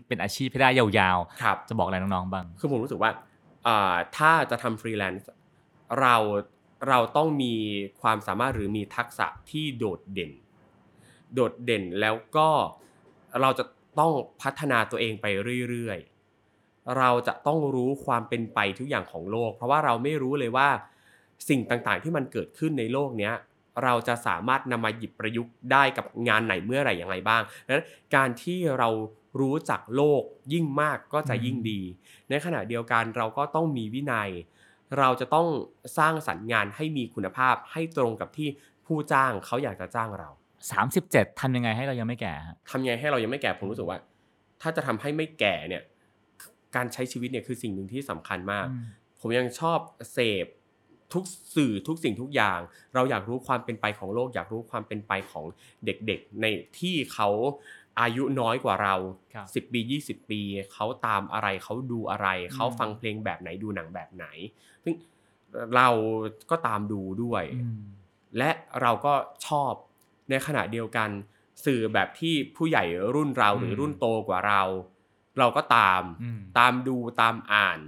[0.08, 3.12] เป็นอาชีพให้ได้ยาวๆ จะบอกอะไรน้องๆบ้าง คือผมรู้สึกว่า
[4.18, 5.28] ถ้าจะทำฟรีแลนซ์
[6.00, 6.16] เรา
[6.90, 7.54] เราต้องมี
[8.02, 10.32] ความสามารถหรือมีทักษะที่โดดเด่น
[11.34, 12.50] โดดเด่นแล้วก็
[13.42, 13.64] เราจะ
[14.00, 15.26] ต้องพัฒนาตัวเองไป
[15.70, 20.70] เรื่อยๆ เราจะต้องรู้ความเป็นไปทุกอย่างของโลก เพราะว่าเราไม่รู้เลยว่า
[21.50, 23.32] สิ่งต่างๆที่มันเกิดขึ้นในโลกนี้
[23.84, 28.90] เราจะสามารถนำมาหยิบประยุกต์ได้กับงานไหนเมื่อไหร่อย่างไรบ้างดังนั้นการที่เรา
[29.40, 30.22] รู้จักโลก
[30.54, 31.82] ยิ่งมากก็จะยิ่งดี
[32.30, 34.30] ในขณะเดียวกันเราก็ต้องมีวินัย
[34.98, 35.48] เราจะต้อง
[35.98, 38.50] สร้างสรรค์งานให้มีคุณภาพให้ตรงกับที่
[38.86, 40.30] ผู้จ้างเขาอยากจะจ้างเรา
[40.74, 42.34] 37ทำยังไงให้เรายังไม่แก่
[42.72, 43.98] ทำยังไงให้เรายังไม่แก่ผมรู้สึกว่า
[44.62, 45.84] ถ้าจะทำให้ไม่แก่เนี่ย
[46.76, 48.66] การใช้ชีวิตเนี่ยคือสิ่งหนึ่งที่สำคัญมาก
[49.20, 49.80] ผมยังชอบ
[50.14, 50.46] เสพ
[51.14, 51.24] ทุก
[51.56, 52.60] สื่อทุกสิ่งทุกอย่าง
[52.94, 55.46] เราอยากรู้ความเป็นไปของโลก อยากรู้ความเป็นไปของ
[55.86, 56.46] เด็กๆ ใน
[56.80, 57.30] ที่เขา
[58.02, 58.96] อายุน้อยกว่าเรา
[59.56, 60.42] สิบปียี่สิบปี
[60.74, 64.26] เขาตามอะไรเขาดูอะไร เขาฟังเพลงแบบไหนดูหนังแบบไหน
[64.84, 64.94] ซึ่ง
[65.76, 65.90] เรา
[66.50, 67.44] ก็ตามดูด้วย
[68.38, 68.52] และ
[68.82, 69.14] เราก็
[69.48, 69.74] ชอบ
[70.30, 71.10] ในขณะเดียวกัน
[71.66, 72.84] สื่อแบบที่ผู้ใหญ่
[73.16, 74.62] รุ่นเราหรือรุ่นโตกว่าเรา
[75.40, 76.02] เราก็ตาม
[76.60, 77.80] ตามดูตามอ่าน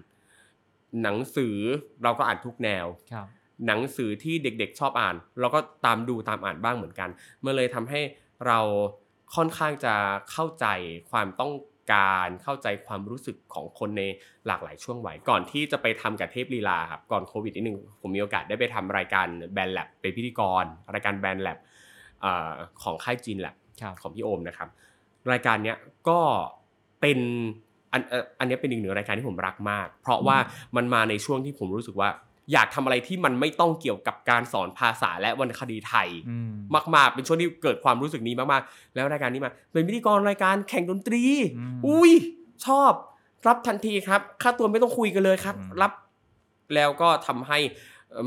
[1.03, 1.57] หนังสือ
[2.03, 2.86] เราก็อ่านทุกแนว
[3.68, 7.09] หนังสือที่เด็กๆชอบอ่าน เราก็ตามดูตามอ่านบ้างเหมือนกัน
[7.41, 8.01] เมื่อเลยทำให้
[8.47, 8.59] เรา
[9.36, 9.93] ค่อนข้างจะ
[10.32, 10.66] เข้าใจ
[11.11, 11.53] ความต้อง
[11.93, 14.03] การเข้าใจความรู้สึกของคนใน
[14.47, 21.57] หลากหลายช่วงวัยก่อนที่จะไปทำกับเทพลีลาครับก่อนโควิดนิดนึงผมมีโอกาสได้ไปทำรายการแบนแลบเป็นพิธีกร รายการแบนแลบ
[22.84, 23.55] ของค่ายจีนแลบ
[24.01, 24.70] ของพี่โอมนะครับ
[25.32, 25.78] รายการเนี้ย
[26.09, 26.20] ก็
[27.01, 27.20] เป็น
[27.93, 28.01] อัน
[28.39, 30.38] อันนี้เป็นอีกหนึ่งรายการที่ผมรักมาก เพราะว่า
[30.76, 32.09] มันมาในช่วงที่ผมรู้สึกว่า
[32.53, 36.07] อยากทำอะไรที่มันไม่ต้องเกี่ยวกับการสอนภาษาและวรรณคดีไทย
[36.95, 41.24] มากๆ เป็นช่วงที่เกิดความรู้สึกนี้มากๆ แล้วรายการนี้มาเป็นพิธีกรรายการแข่งดนตรี
[41.88, 42.11] อุ้ย
[42.65, 42.91] ชอบ
[43.47, 45.91] รับทันทีครับ ค่าตัวไม่ต้องคุยกันเลยครับ รับ
[46.76, 47.59] แล้วก็ทำให้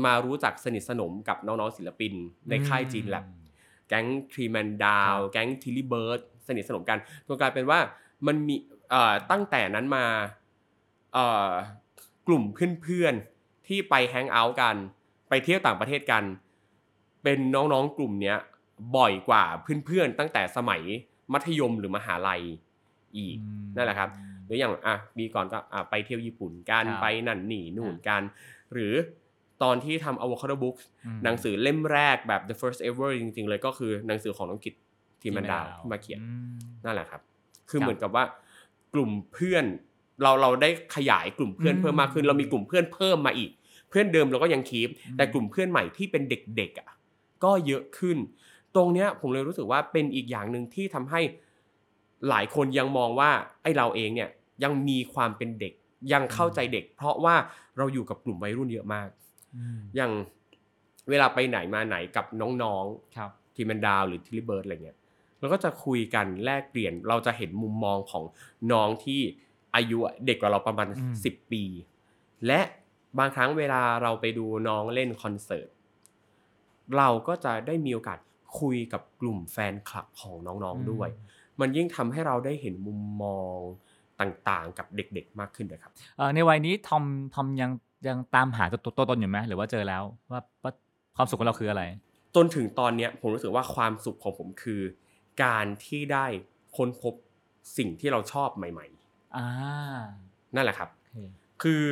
[0.05, 2.13] มารู้จักสนิทสนมกับน้องๆศิลปิน
[2.49, 3.25] ในค่ายจีนแลบ
[3.91, 7.79] แก๊งทรีแมนดาวแก๊งทิลลี่เบิร์ดสนิทสนมกันจนกลายเป็นว่า
[8.27, 8.55] มันมี
[9.31, 10.05] ตั้งแต่นั้นมา
[12.27, 12.43] กลุ่ม
[12.81, 14.75] เพื่อนๆที่ไปแฮงเอาท์กัน
[15.29, 16.23] ไปเที่ยวต่างประเทศกัน
[17.23, 18.37] เป็นน้องๆกลุ่มเนี้ย
[18.97, 19.43] บ่อยกว่า
[19.85, 20.81] เพื่อนๆตั้งแต่สมัย
[21.33, 22.41] มัธยมหรือมหาลัย
[23.17, 23.37] อีก
[23.75, 24.09] นั่นแหละครับ
[24.45, 28.21] หรืออย่างอะมีก่อนก็อะไปเที่ยวญี่ปุ่นกันไปนั่นนี่นู่นกัน
[28.73, 28.93] หรือ
[29.63, 30.83] ตอนที่ทำ Avocado Books
[31.23, 34.73] หนังสือเล่มแรกแบบ the first ever จริง ๆ เลยก็คือหนังสือของน้องกิต
[35.21, 36.19] ทีมันดาวมาเขียน
[36.85, 37.21] นั่นแหละครับ
[37.69, 38.23] คือเหมือนกับว่า
[38.93, 39.65] กลุ่มเพื่อน
[40.21, 43.51] เราเราได้ขยายกลุ่มเพื่อนเพิ่มมากขึ้น เรามีกลุ่มเพื่อนเพิ่มมาอีก
[43.89, 46.89] เพื่อนเดิมเราก็ยังคีปแต่กลุ่มเพื่อนใหม่ที่เป็นเด็กๆอะ
[47.43, 48.17] ก็เยอะขึ้น
[48.75, 51.21] ตรงเนี้ยผมเลยรู้สึกว่าเป็นอีกอย่างหนึ่งที่ทำให้
[52.29, 53.31] หลายคนยังมองว่า
[53.63, 54.29] ไอ้เราเองเนี่ย
[54.63, 55.73] ยังมีความเป็นเด็ก
[56.13, 57.35] ยังเข้าใจเด็ก เพราะว่า
[57.77, 59.07] เราอยู่กับกลุ่มวัยรุ่นเยอะมาก
[59.95, 60.11] อย่าง
[61.09, 62.25] เวลาไปไหนมาไหนกับ
[62.63, 64.97] น้องๆทีมันดาวหรือ Tilly Birds อะไรเงี้ย
[65.39, 68.23] เราก็จะคุยกันแลกเปลี่ยนเราจะเห็นมุมมองของ
[68.71, 69.21] น้องที่
[69.75, 70.87] อายุเด็กกว่าเราประมาณ
[71.23, 71.63] สิบปี
[72.47, 72.59] และ
[73.19, 75.69] บางครั้งเวลาเราไปดูน้องเล่นคอนเสิร์ต
[76.97, 78.19] เราก็จะได้มีโอกาส
[78.59, 81.09] คุยกับกลุ่มแฟนคลับของน้องๆด้วย
[81.59, 83.57] มันยิ่งทำให้เราได้เห็นมุมมอง
[84.21, 85.91] ต่างๆ กับเด็กๆมากขึ้นเลยครับ
[86.35, 87.03] ในวัยนี้ทอม
[87.35, 87.71] ทอมยัง
[88.07, 90.71] ยังตามหาตัวตัวตนอยู่ไหมหรือว่าเจอแล้วว่าว่า
[91.15, 91.83] ความสุขของเราคืออะไร
[92.35, 94.81] จนถึงตอนเนี้ยผมรู้สึกว่าความสุขของผมคือ
[95.43, 96.25] การที่ได้
[96.77, 97.13] ค้นพบ
[97.77, 99.47] สิ่งที่เราชอบใหม่ ๆอ่า
[100.55, 100.89] นั่นแหละครับ
[101.63, 101.83] คือ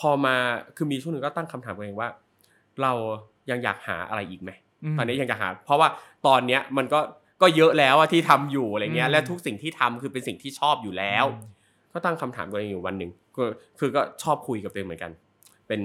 [0.00, 0.36] พอมา
[0.76, 2.08] คือมีช่วงหนึ่งก็ตั้งคำถามตัวเองว่า
[2.82, 2.92] เรา
[3.50, 4.50] ยังอยากหาอะไรอีกไหม
[4.98, 5.88] ตอนนี้ยังอยากหา เพราะว่า
[6.26, 7.00] ตอนเนี้ยมันก็
[7.42, 11.24] ก็เยอะแล้วที่ทำอยู่อะไรเงี้ยและทุกสิ่งที่ทำคือเป็นสิ่งที่ชอบอยู่แล้ว
[11.92, 13.42] ก็ตั้งคำถามตัวเองอยู่วันหนึ่งก็
[13.78, 15.12] คือก็ชอบคุยกับตัวเองเหมือนกัน
[15.70, 15.82] เป็น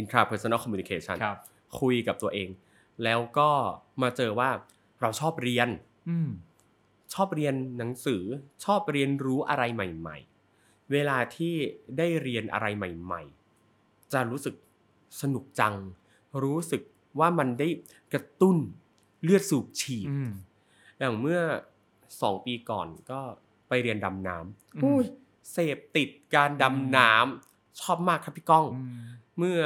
[0.00, 1.16] intrapersonal communication
[1.80, 2.48] คุยกับตัวเอง
[3.04, 3.50] แล้วก็
[4.02, 4.50] มาเจอว่า
[5.00, 5.68] เราชอบเรียน
[7.14, 8.22] ชอบเรียนหนังสือ
[8.64, 10.16] ชอบเรียนรู้อะไรใหม่
[10.54, 11.54] ๆ เวลาที่
[11.98, 13.22] ได้เรียนอะไรใหม่
[13.66, 14.54] ๆ จะรู้สึก
[15.20, 15.74] สนุกจัง
[16.42, 16.82] รู้สึก
[17.18, 17.68] ว่ามันได้
[18.12, 18.56] กระตุ้น
[19.22, 20.08] เลือดสูบฉีด
[20.98, 21.40] อย่างเมื่อ
[22.20, 23.20] สองปีก่อนก็
[23.68, 27.47] ไปเรียนดำน้ำเสพติดการดำน้ำ
[27.80, 28.64] ชอบมากครับพี่ก้อง
[29.38, 29.60] เมื่อ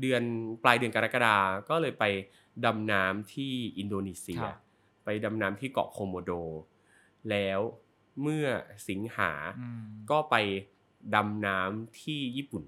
[0.00, 0.22] เดือน
[0.62, 1.36] ปลายเดือนกรกฎา
[1.68, 2.04] ก็เลยไป
[2.64, 4.42] ดำน้ำที่อินโดนีเซีย
[5.04, 6.30] ไปดำน้ำที่เกาะโคโมโด
[7.30, 7.60] แล้ว
[8.22, 8.46] เมื่อ
[8.88, 9.32] สิงหา
[10.10, 10.36] ก็ไป
[11.14, 12.62] ดำน้ำที่ญี่ปุ่น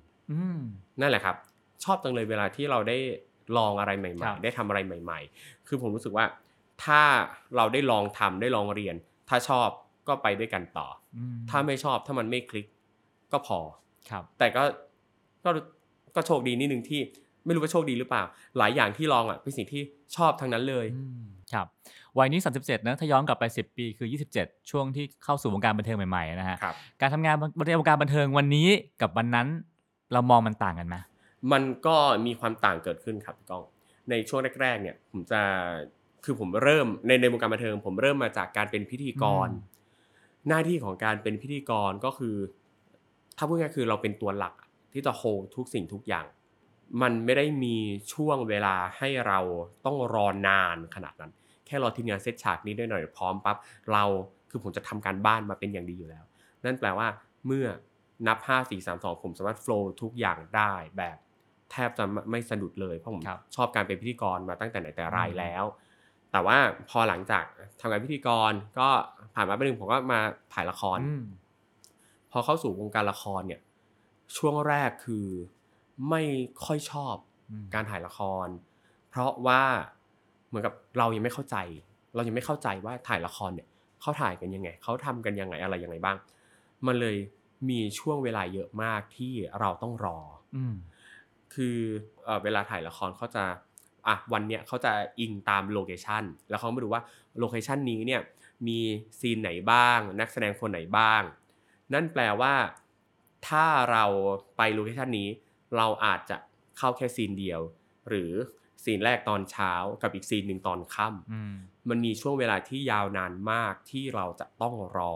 [1.01, 1.37] นั่นแหละครับ
[1.85, 2.99] ชอบจังเลยเวลาที่เราได้
[3.57, 6.27] ลองอะไรใหม่ ๆ ได้ทำอะไรใหม่ ๆ คือผมรู้สึกว่า
[6.85, 7.03] ถ้า
[7.57, 8.97] เราได้ลองทำได้ลองเรียน
[9.29, 9.69] ถ้าชอบ
[10.09, 10.89] ก็ไปด้วยกันต่อ
[11.51, 12.67] ถ้าไม่ชอบถ้ามันไม่คลิก
[13.33, 13.59] ก็พอ
[14.11, 14.63] ครับ แต่ก็
[15.45, 15.51] ก็
[16.15, 17.01] ก็โชคดีนิดนึงที่
[17.45, 18.23] ไม่รู้ว่าโชคดีหรือเปล่า
[18.59, 19.83] หลายอย่างที่ลองอะเป็นสิ่งที่
[20.17, 20.87] ชอบทั้งนั้นเลย
[21.53, 21.67] ครับ
[22.19, 24.09] วัยนี้ 37นะถ้าย้อนกลับไป 10 ปีคือ
[24.39, 26.57] 27 ช่วงที่เข้าสู่วงการบันเทิงใหม่ๆนะฮะ
[27.01, 27.37] การทำงาน
[27.69, 28.69] ในวงการบันเทิงวันนี้
[29.03, 29.47] กับวันนั้น
[30.13, 30.97] เรามองมันต่างกันไหม
[31.53, 33.65] มันก็มีความต่างเกิดขึ้นครับพี่ก้อง
[34.11, 35.41] ในช่วงแรกๆเนี่ยผมจะ
[36.25, 39.49] คือผมเริ่มในในวงการบันเทิง ผมเริ่มมาจากการเป็นพิธีกร
[40.49, 42.37] หน้าที่ของการเป็นพิธีกรก็คือ
[43.37, 44.55] ถ้าพูดง่ายคือเราเป็นตัวหลัก
[44.93, 45.23] ที่จะโฮ
[45.57, 46.27] ทุกสิ่งทุกอย่าง
[47.03, 47.77] มันไม่ได้มี
[48.13, 49.39] ช่วงเวลาให้เรา
[49.85, 51.33] ต้องรอนานขนาดนั้น
[51.67, 53.57] แค่รอทีมงานเซตฉากนี้ได้หน่อยพร้อมปั๊บ
[53.93, 54.05] เรา
[54.51, 56.25] คือผมจะทำการบ้านมาเป็นอย่างดีอยู่แล้ว
[56.65, 57.09] นั่นแปลว่า
[57.47, 57.67] เมื่อ
[58.27, 61.17] นับ 5 4 3 2 ผมสามารถโฟล์ทุกอย่างได้แบบ
[61.71, 63.23] แทบจะไม่สะดุดเลยเพราะผม
[63.57, 65.65] ชอบการเป็นพิธีกรมาตั้งแต่ไหนแต่ไรแล้ว
[66.33, 66.57] แต่ว่า
[66.91, 67.45] พอหลังจาก
[67.81, 68.89] ทำงานพิธีกรก็
[69.35, 70.21] ผ่านมาไปหนึ่งผมก็มา
[70.55, 70.99] ถ่ายละคร
[72.33, 73.61] พอเข้าสู่วงการละครเนี่ย
[74.37, 75.27] ช่วงแรกคือ
[76.11, 76.23] ไม่
[76.65, 77.15] ค่อยชอบ
[77.75, 78.49] การถ่ายละคร
[79.11, 79.63] เพราะว่า
[80.49, 81.57] เหมือนกับเรายังไม่เข้าใจ
[82.15, 83.69] เรายังไม่เข้าใจว่าถ่ายละครเนี่ย
[84.01, 86.17] เขาถ่ายกันยังไงเขาทำกันยังไงอะไรยังไงบ้าง
[86.87, 87.17] มันเลย
[87.69, 90.19] มีช่วงเวลาเยอะมากที่เราต้องรอ
[91.55, 91.79] คือ
[92.43, 93.45] เวลาถ่ายละครเขาจะ
[94.07, 97.03] อะวันเนี้ยเขาจะอิงตามโลเคชันแล้วเขาไม่รู้ว่า
[97.39, 98.21] location นี้เนี่ย
[98.67, 98.79] มี
[99.19, 101.23] scene ไหนบ้าง นักแสดงคนไหนบ้าง
[101.95, 102.55] นั่นแปลว่า
[103.49, 104.05] ถ้าเรา
[104.57, 105.29] ไป location นี้
[105.77, 106.37] เราอาจจะ
[106.79, 107.61] เข้าแค่ scene เดียว
[108.09, 108.33] หรือ
[108.85, 109.73] scene แรกตอนเช้า
[110.03, 115.15] กับอีก scene หนึ่งตอนค่ำมันมีช่วงเวลาที่ยาวนานมากที่เราจะต้องรอ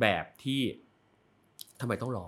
[0.00, 0.62] แบบที่
[1.80, 2.26] ทำไมต้องรอ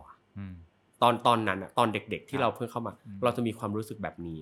[1.03, 2.93] ตอนตอนนั้นอะตอนเด็กๆ ที่เราเพิ่งเข้ามา
[3.25, 4.39] เราจะมีความรู้สึกแบบนี้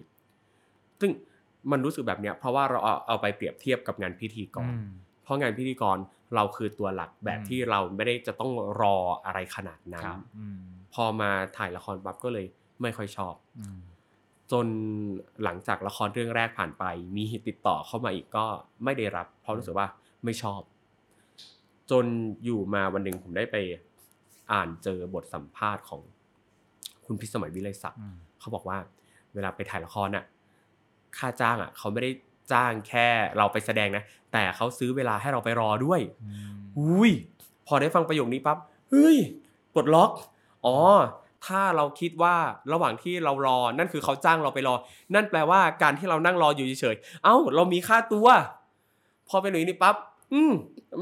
[1.01, 1.11] ซึ่ง
[1.70, 4.72] มันรู้สึกแบบเนี้ยเพราะว่าเราเอาเอาไปเปรียบเทียบกับงานพิธีกร
[5.25, 5.99] เพราะงานพิธีกร
[6.35, 10.05] เราคือตัวหลักแบบที่เราไม่ได้จะต้องรออะไรขนาดนั้น
[10.95, 12.47] พอมาถ่ายละครปั๊บก็เลย
[12.83, 13.35] ไม่ค่อยชอบ
[14.53, 14.66] จน
[15.45, 16.85] หลังจากละครเรื่องแรกผ่านไป
[17.16, 18.47] มีติดต่อเข้ามาอีกก็
[18.85, 19.89] ไม่ได้รับ เพราะรู้สึกว่า
[20.25, 20.61] ไม่ชอบ
[21.91, 22.05] จน
[22.45, 23.57] อยู่มาวันหนึ่งผมได้ไป
[24.53, 26.01] อ่านเจอบทสัมภาษณ์ของ
[27.07, 28.01] คุณพิสมัยวิไลศักดิ์
[28.41, 28.79] เขาบอกว่า
[29.35, 30.25] เวลาไปถ่ายละครน่ะ
[31.16, 32.11] ค่าจ้างอะ เขาไม่ได้
[32.53, 36.01] จ้างแค่เราไปแสดงนะ แต่เขาซื้อเวลาให้เราไปรอด้วย
[36.78, 37.12] อุ้ย
[37.66, 38.59] พอได้ฟังประโยคนี้ปั๊บ
[38.90, 39.16] เฮ้ย
[39.74, 40.11] ปลดล็อก
[40.66, 40.76] อ๋อ
[41.47, 42.36] ถ้าเราคิดว่า
[42.72, 44.74] ระหว่างที่เรารอ นั่นคือเขาจ้างเราไปรอ
[45.14, 48.26] นั่นแปลว่าการที่เรานั่งรออยู่เฉยๆ เอ้า เรามีค่าตัว
[49.28, 49.97] พอเป็นอย่างนี้ปั๊บ
[50.32, 50.53] อืม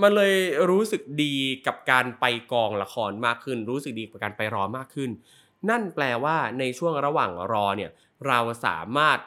[0.03, 0.35] มันเลย
[0.71, 1.35] รู้สึกดี
[1.67, 5.11] กับการไปกองละครมากขึ้น รู้สึกดีกับการไปรอมากขึ้น
[5.71, 7.91] นั่นแปลว่าในช่วงระหว่างรอเนี่ย
[8.27, 9.19] เราสามารถ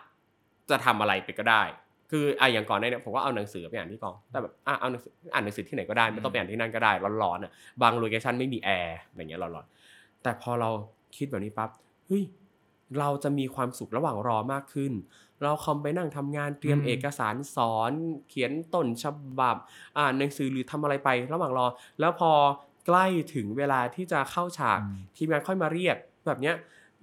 [0.70, 1.64] จะทำอะไรไปก็ได้
[2.12, 6.92] คืออะอย่างก่อนเนี่ยผมก็เอาหนังสือไปอ่านที่กองแต่แบบอะเอาหนังสืออ่านหนังสือที่ไหนก็ได้ไม่ต้องไปอ่านที่นั่นก็ได้
[7.24, 7.52] ร้อนๆอะ
[7.82, 10.70] บาง location ไม่มีแอร์อย่างเงี้ยร้อนๆแต่พอเรา
[11.18, 11.70] คิดแบบนี้ปั๊บ
[12.08, 12.24] เฮ้ย
[13.00, 14.94] เราจะมีความสุขระหว่างรอมากขึ้น
[15.44, 17.92] เอาคอมไปนั่งทำงานเตรียมเอกสารสอน
[18.30, 19.06] เขียนต้นฉ
[19.40, 19.58] บับ
[19.98, 21.66] อ่านหนังสือหรือทำอะไรไประหว่างรอ
[22.00, 22.32] แล้วพอ
[22.88, 24.80] ใกล้ถึงเวลาที่จะเข้าฉาก
[25.18, 26.56] ทีมงานค่อยมาเรียกแบบเนี้ย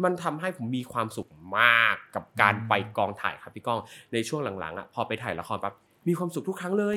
[0.04, 1.28] มันทำให้ผมมีความสุข
[1.58, 3.80] มากกับการไปกองถ่ายครับพี่ก้อง
[4.12, 5.74] ในช่วงหลังๆอะพอไปถ่ายละครปั๊บ
[6.08, 6.96] มีความสุขทุกครั้งเลย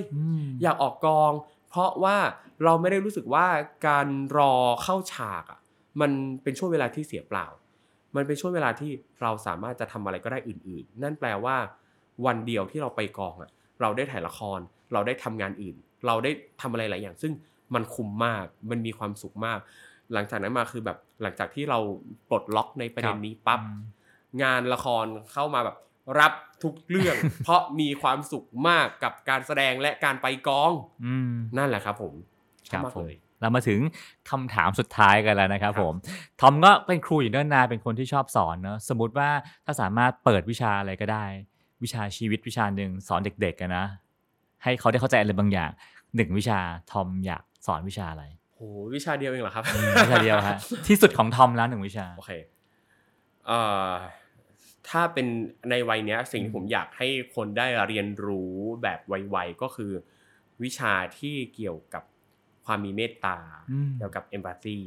[0.63, 1.31] อยากออกกอง
[1.69, 2.17] เพราะว่า
[2.63, 3.47] เราไม่ได้รู้สึกว่า
[3.87, 5.59] การรอเข้าฉากอะ
[6.01, 6.11] มัน
[6.43, 7.47] เป็นช่วงเวลาที่เสียเปล่า
[8.15, 8.91] มันเป็นช่วงเวลาที่
[9.21, 11.57] เราสามารถจะทำอะไรก็ได้อื่น ๆ นั่นแปลว่า
[12.25, 14.59] วันเดียวที่เราไปกองอะ เราได้ถ่ายละคร
[14.93, 15.75] เราได้ทำงานอื่น
[16.07, 16.31] เราได้
[16.61, 17.33] ทำอะไรหลายอย่าง ซึ่ง
[17.73, 19.59] มันคุ้มมาก มันมีความสุขมาก
[20.13, 21.79] หลังจากนั้นมาคือแบบหลังจากที่เรา
[22.29, 23.59] ปลดล็อกในประเด็นนี้ปั๊บ
[24.43, 25.77] งานละครเข้ามาแบบ
[26.19, 26.33] รับ
[26.63, 30.71] ทุกเรื่อง เพราะมีความสุขมากกับการแสดงและการไปกอง
[31.57, 32.13] นั่นแหละครับผม
[32.71, 33.07] ครับผม
[33.41, 33.79] เรามาถึง
[34.29, 35.93] คำถามสุดท้ายกันแล้วนะครับผม
[36.41, 39.29] ทอมก็เป็นครูอยู่เนิ่นนานเป็นคนที่ชอบสอนเนาะสมมติว่า
[39.65, 41.25] ถ้าสามารถเปิดวิชาอะไรก็ได้
[41.83, 43.85] วิชาชีวิตวิชาหนึ่งสอนเด็กๆกันนะ
[44.63, 45.71] ให้เขาได้เข้าใจอะไรบางอย่าง
[46.15, 46.59] หนึ่งวิชา
[46.91, 48.44] ทอมอยากสอนวิชาอะไรโห
[48.93, 49.63] วิชาเดียวเองเหรอครับ
[50.01, 50.57] วิชาเดียวฮะ
[50.87, 52.31] ที่สุดของทอมแล้วหนึ่งวิชาโอเค
[53.47, 53.59] เอ่
[53.89, 53.93] อ
[54.89, 55.27] ถ้าเป็น
[55.69, 58.53] ในวัยเนี้ย สิ่งที่ผมอยากให้คนได้เรียนรู้
[58.83, 59.91] แบบไวๆก็คือ
[60.63, 62.03] วิชาที่เกี่ยวกับ
[62.65, 63.37] ความมีเมตตา
[63.97, 64.79] เกี่ยวกับเอมพัตตี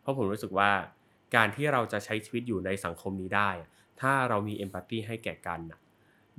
[0.00, 0.70] เพราะผมรู้สึกว่า
[1.36, 3.50] การที่เราจะใช้ชีวิตอยู่ในสังคมนี้ได้
[4.00, 5.60] ถ้าเรามีเอมพัตตีให้แก่กัน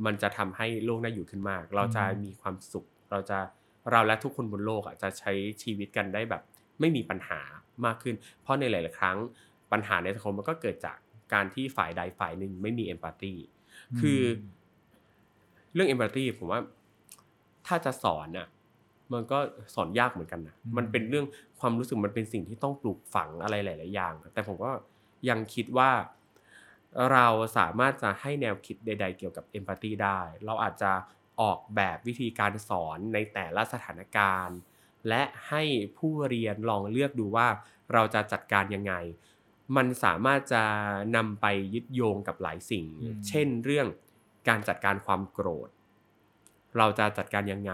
[0.06, 3.40] มันจะทำให้โลกน่าอยู่ขึ้นมาก เราจะมีความสุข เราจะ
[3.92, 5.32] เราและทุกคนบนโลกอะจะใช้
[5.64, 6.42] ชีวิตกันได้แบบ
[6.82, 7.42] ไม่มีปัญหา
[7.86, 9.18] มากขึ้น เพราะในหลาย ๆ ครั้ง
[9.72, 10.98] ปัญหาในสังคมมันก็เกิดจาก
[11.34, 13.34] การที่ฝ่ายใดฝ่ายหนึ่งไม่มีเอมพัตตี
[14.00, 14.22] คือ
[15.74, 16.62] เรื่องเอมพัตตีผมว่า
[17.68, 18.48] ถ้าจะสอนอะ
[19.14, 19.40] มันก็
[19.76, 21.26] สอนยากเหมือนกันนะมันเป็นเรื่อง
[21.60, 24.72] ความรู้สึกมันเป็นสิ่งที่ต้องปลูกฝังอะไรหลาย ๆ อย่าง แต่ผมก็
[25.30, 25.92] ยังคิดว่า
[27.12, 27.28] เรา
[27.58, 30.92] สามารถจะให้แนวคิดใด ๆ เกี่ยวกับเอมพัตตีได้ เราอาจจะ
[31.42, 34.58] ออกแบบวิธีการสอนในแต่ละสถานการณ์
[35.08, 35.64] และให้
[35.98, 37.48] ผู้เรียนลองเลือกดูว่า
[37.94, 38.94] เราจะจัดการยังไง
[39.76, 40.64] มันสามารถจะ
[41.16, 42.86] นำไปยึดโยงกับหลายสิ่ง
[43.28, 43.88] เช่นเรื่อง
[44.48, 45.70] การจัดการความโกรธ
[46.78, 47.74] เราจะจัดการยังไง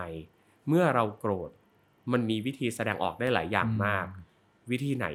[0.68, 1.52] เมื่อเราโกรธ
[2.12, 4.06] มันมีวิธีแสดงออกได้หลายอย่างมาก
[4.72, 5.08] วิธีไหน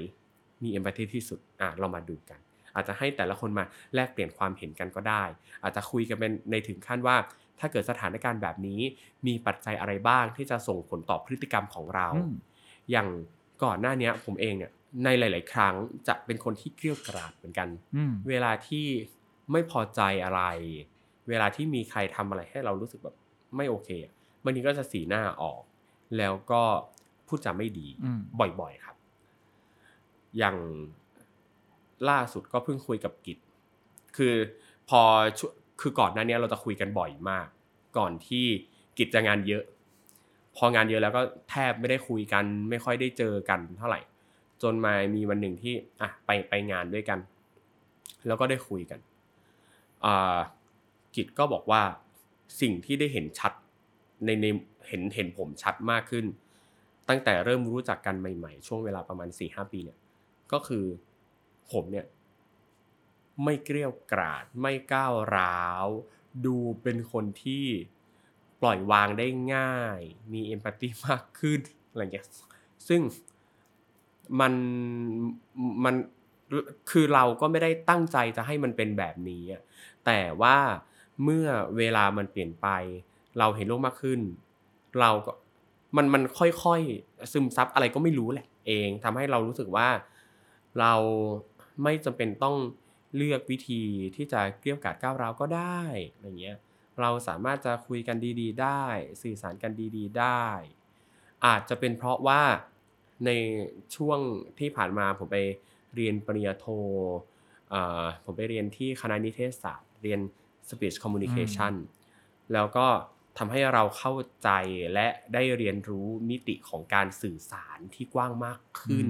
[0.63, 2.41] มีเอมพัตตีที่สุดอะเรามาดูกัน
[2.75, 5.25] อาจจะให้แต่ละคนมาแลกเปลี่ยนความเห็นกันก็ได้
[5.63, 7.17] อาจจะคุยกันเป็นในถึงขั้นว่า
[7.63, 8.81] ถ้าเกิดสถานการณ์แบบนี้
[9.27, 12.09] มีปัจจัยอะไรบ้างที่จะส่งผลต่อพฤติกรรมของเรา
[12.91, 13.09] อย่าง
[13.65, 14.73] ก่อนหน้านี้ผมเองเนี่ย
[15.05, 15.75] ในหลาย ๆ ครั้ง
[16.09, 17.69] จะเป็นคนที่เกลี้ยกราดเหมือนกัน
[18.29, 18.87] เวลาที่
[19.53, 20.43] ไม่พอใจอะไร
[21.29, 23.17] เวลาที่มีใครทำอะไรให้เรารู้สึกแบบ
[23.57, 23.89] ไม่โอเค
[24.43, 25.63] บางทีก็จะสีหน้าออก
[26.19, 26.63] แล้วก็
[27.27, 27.89] พูดจาไม่ดี
[28.61, 28.97] บ่อยๆครับ
[30.39, 30.57] อย่าง
[32.11, 33.39] ล่าสุดก็เพิ่งคุยกับกิจ
[34.17, 34.35] คือ
[34.89, 35.03] พอ
[35.83, 37.47] คือก่อนหน้านี้เราจะคุยกันบ่อยมาก
[37.99, 38.45] ก่อนที่
[38.99, 39.65] กิจงานเยอะ
[40.57, 44.01] พองานเยอะแล้วก็แทบไม่ได้คุยกัน ไม่ค่อยได้เจอกันเท่าไหร่
[44.63, 47.19] จนมามีวันหนึ่งที่อะไปไปงานด้วยกัน
[48.27, 49.01] แล้วก็ได้คุยกัน
[51.17, 51.83] กิจก็บอกว่า
[52.61, 53.53] สิ่งที่ได้เห็นชัด
[54.25, 54.47] ในใน
[54.89, 56.27] เห็นเห็นผมชัดมากขึ้น
[57.09, 59.99] ตั้งแต่เริ่มรู้จักกันใหม่ ๆ ช่วงเวลาประมาณสี่ห้าปีเนี่ย
[60.53, 60.85] ก็คือ
[61.73, 62.07] ผมเนี่ย
[63.45, 65.87] ไม่เกลี้ยวกราด ไม่ก้าวร้าว
[66.47, 67.67] ดูเป็นคนที่
[68.61, 70.01] ปล่อยวางได้ง่าย
[70.33, 72.27] มีเอมพัตตีมากขึ้นอะไรอย่างเงี้ย
[72.89, 73.01] ซึ่ง
[74.41, 74.53] มัน
[75.85, 75.95] มัน
[76.91, 79.43] คือเราก็ไม่ได้ตั้งใจจะให้มันเป็นแบบนี้
[80.07, 80.59] แต่ว่า
[81.23, 82.69] เมื่อเวลามันเปลี่ยนไป
[83.39, 84.21] เราเห็นโลกมากขึ้น
[85.01, 85.33] เราก็
[85.97, 89.89] มันมันค่อยๆซึมซับอะไรก็ไม่รู้แหละ เองทำให้เรารู้สึกว่า
[90.81, 90.93] เรา
[91.83, 92.57] ไม่จำเป็นต้อง
[93.17, 93.83] เลือกวิธี
[94.17, 95.81] ที่จะเกลี้ยกล่อมก้าวร้าวก็ได้
[96.13, 96.59] อะไรเงี้ย
[97.01, 98.85] เราสามารถจะคุยกันดี ๆ ได้
[99.23, 100.47] สื่อสารกันดี ๆ ได้
[101.47, 102.43] อาจจะเป็นเพราะว่า
[103.27, 103.31] ใน
[103.97, 104.19] ช่วง
[104.59, 105.39] ที่ผ่านมาผมไป
[105.95, 106.67] เรียนปริญญาโท
[108.25, 110.21] ผมไปเรียนที่คณะนิเทศศาสตร์ เรียน
[110.69, 111.75] speech communication
[112.53, 112.87] แล้วก็
[113.39, 114.49] ทำให้เราเข้าใจ
[114.95, 119.09] และได้เรียนรู้มิติของการสื่อสารที่กว้างมากขึ้น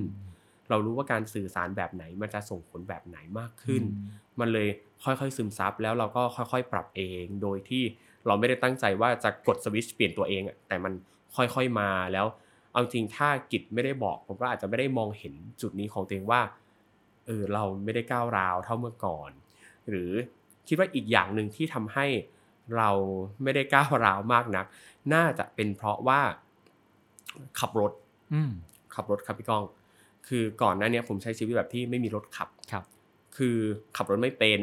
[0.72, 3.82] เรารู้ว่าการสื่อสารแบบไหน มันจะส่งผลแบบไหนมากขึ้น
[4.40, 4.68] มันเลย
[5.04, 7.82] ค่อยๆซึมซับแล้วเราก็ค่อยๆ ปรับเอง โดยที่
[8.26, 10.92] เราไม่ได้ตั้งใจว่าจะกดสวิตช์เปลี่ยนตัวเองแต่มัน
[11.36, 12.26] ค่อยๆมาแล้ว
[12.72, 16.42] เอาจริงถ้ากิจไม่ได้บอกผมก็อาจจะไม่ได้มองเห็นจุดนี้ของตัวเองว่า
[17.26, 19.30] เออเราไม่ได้ก้าวร้าวเท่าเมื่อก่อน
[19.88, 20.10] หรือ
[20.68, 22.06] คิดว่าอีกอย่างหนึ่งที่ทำให้
[22.76, 22.90] เรา
[23.42, 24.66] ไม่ได้ก้าวร้าวมากนัก
[25.14, 26.20] น่าจะเป็นเพราะว่า
[27.58, 27.92] ขับรถ
[28.94, 29.64] ขับรถครับพี่ก้อง
[30.28, 32.84] คือก่อนหน้านี้ผมใช้ชีวิตแบบที่ไม่มีรถขับครับ
[33.36, 33.56] คือ
[33.96, 34.60] ขับรถไม่เป็น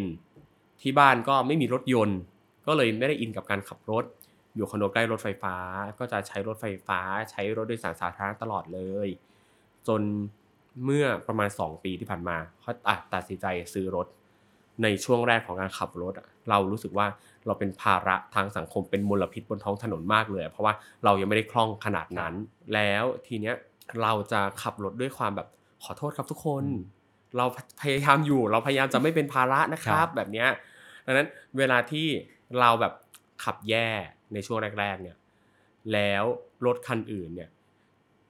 [0.81, 2.19] ที่บ้านก็ไม่มีรถยนต์
[2.67, 4.05] ก็เลยไม่ได้อินกับการขับรถ
[4.55, 5.55] อยู่คอนโดใกล้รถไฟฟ้า
[5.99, 6.99] ก็จะใช้รถไฟฟ้า
[7.31, 9.07] ใช้รถโดยสารสาธารณะตลอดเลย
[9.87, 10.01] จน
[10.83, 12.71] เมื่อประมาณ 2 ปีที่ผ่านมาเขา
[13.13, 14.07] ตัดสินใจซื้อรถ
[14.83, 16.13] ในช่วงแรกของการขับรถ
[16.49, 17.07] เรารู้สึกว่า
[17.45, 22.33] เราเป็นภาระทางสังคมเป็นมลพิษบนท้องถนนมากเลย เพราะว่าเรายังไม่ได้คล่องขนาดนั้น
[22.73, 23.55] แล้วทีเนี้ย
[24.01, 25.47] เราจะขับรถด้วยความแบบ
[25.83, 26.63] ขอโทษครับทุกคน
[27.37, 27.45] เรา
[27.81, 30.49] พยายามอยู่ เราพยายามจะไม่เป็นภาระนะครับ แบบเนี้ย
[31.05, 31.27] ดังนั้น
[31.57, 32.07] เวลาที่
[32.59, 32.93] เราแบบ
[33.43, 33.87] ขับแย่
[34.33, 35.17] ในช่วงแรกๆเนี่ย
[35.93, 36.23] แล้ว
[36.65, 37.49] รถคันอื่นเนี่ย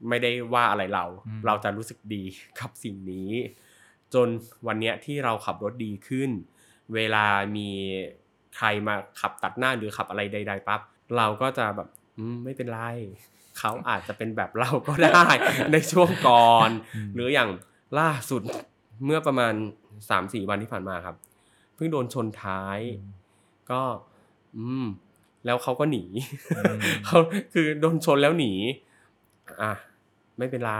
[0.10, 1.05] ไม่ได้ว่าอะไรเรา
[1.45, 2.24] เราจะรู้สึกดี
[2.60, 3.32] กับสิ่งนี้
[4.14, 4.28] จน
[4.68, 6.30] วันเนี้ยที่เราขับรถดีขึ้น
[6.95, 7.26] เวลา
[7.57, 7.70] มี
[8.57, 10.82] ใครมาขับตัดหน้าหรือขับอะไรใดๆปั๊บ
[11.18, 11.88] เราก็จะแบบ
[12.43, 12.82] ไม่เป็นไร
[13.60, 15.26] เขาอาจจะเป็นแบบเราก็ได้
[15.72, 16.70] ในช่วงก่อน
[17.16, 17.49] หรืออย่าง
[17.99, 18.41] ล่าสุด
[19.05, 19.53] เมื่อประมาณ
[20.10, 21.16] สามสี่วันที่ผ่านมาครับ
[21.76, 22.80] เพิ่งโดนชนท้าย
[23.72, 23.82] ก็
[24.57, 24.86] อืม
[25.45, 26.03] แล้วเขาก็หนี
[27.05, 27.20] เขา
[27.53, 28.53] คือโดนชนแล้วหนี
[29.62, 29.74] อะ
[30.38, 30.74] ไม่เป็นไร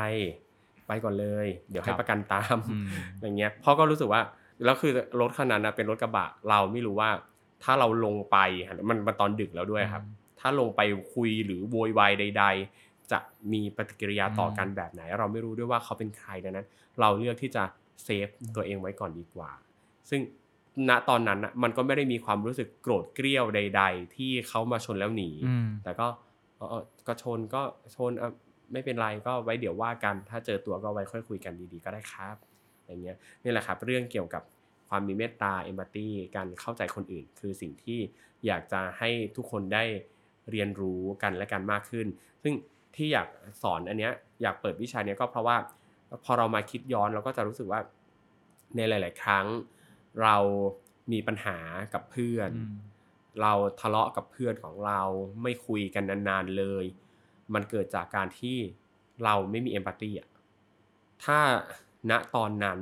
[0.88, 2.58] ไปก่อนเลย เดี๋ยวให้ประกันตาม
[3.22, 4.22] อย่างเงี้ยพ่อก็รู้สึกว่า
[4.64, 7.10] แล้วคือรถคันนั้นเป็นรถกระบะเราไม่รู้ว่า
[7.64, 8.38] ถ้าเราลงไป
[8.90, 10.04] มันมันตอนดึกแล้วด้วยครับ
[10.40, 10.82] ถ้าลงไป
[11.14, 12.46] คุยหรือโวยวายใด
[12.78, 13.20] ๆ จะ
[13.52, 16.68] มีปฏิกิริยาต่อกันแบบไหน เราไม่รู้ด้วยว่าเขาเป็นใครดังนั้น
[17.00, 17.64] เราเลือกที่จะ
[18.04, 19.52] เซฟตัวเองไว้ก่อนดีกว่า
[20.10, 20.22] ซึ่ง
[20.90, 25.30] ณตอนนั้นมันก็ไม่ได้มีความรู้สึกโกรธเกรี้ยวใด ๆ ที่เขามาชนแล้วหนี
[25.84, 26.08] แต่ก็
[27.08, 27.62] ก็ชนก็
[27.96, 28.12] ชน
[28.72, 32.36] ไม่เป็นไรก็ไว้เดี๋ยวว่ากัน ถ้าเจอตัวก็ไว้ค่อยคุยกันดีๆ ก็ได้ครับ
[32.88, 34.44] อย่างเงี้ยนี่แหละครับ เรื่องเกี่ยวกับ
[34.90, 38.00] ความมีเมตตาเอมพัตตีการเข้าใจคนอื่น คือสิ่งที่
[38.46, 39.84] อยากจะให้ทุกคนได้
[40.52, 42.08] เรียนรู้กันและกันมากขึ้น
[42.44, 42.54] ซึ่ง
[42.96, 43.28] ที่อยาก
[43.64, 45.58] สอนอันเนี้ยอยากเปิดวิชาเนี้ยก็เพราะว่า
[46.24, 47.82] พอเรามาคิดย้อนเราก็จะรู้สึกว่า
[48.76, 49.46] ในหลาย ๆ ครั้ง
[50.24, 50.38] เรา
[51.12, 51.58] มีปัญหา
[51.94, 52.52] กับเพื่อน
[53.42, 55.02] เราทะเลาะกับเพื่อนของเรา
[55.44, 56.86] ไม่คุยกันนาน ๆ เลย
[57.54, 58.58] มันเกิดจากการที่
[59.24, 60.30] เราไม่มีเอมพัตตีอะ
[61.24, 61.40] ถ้า
[62.12, 62.80] ณตอนนั้น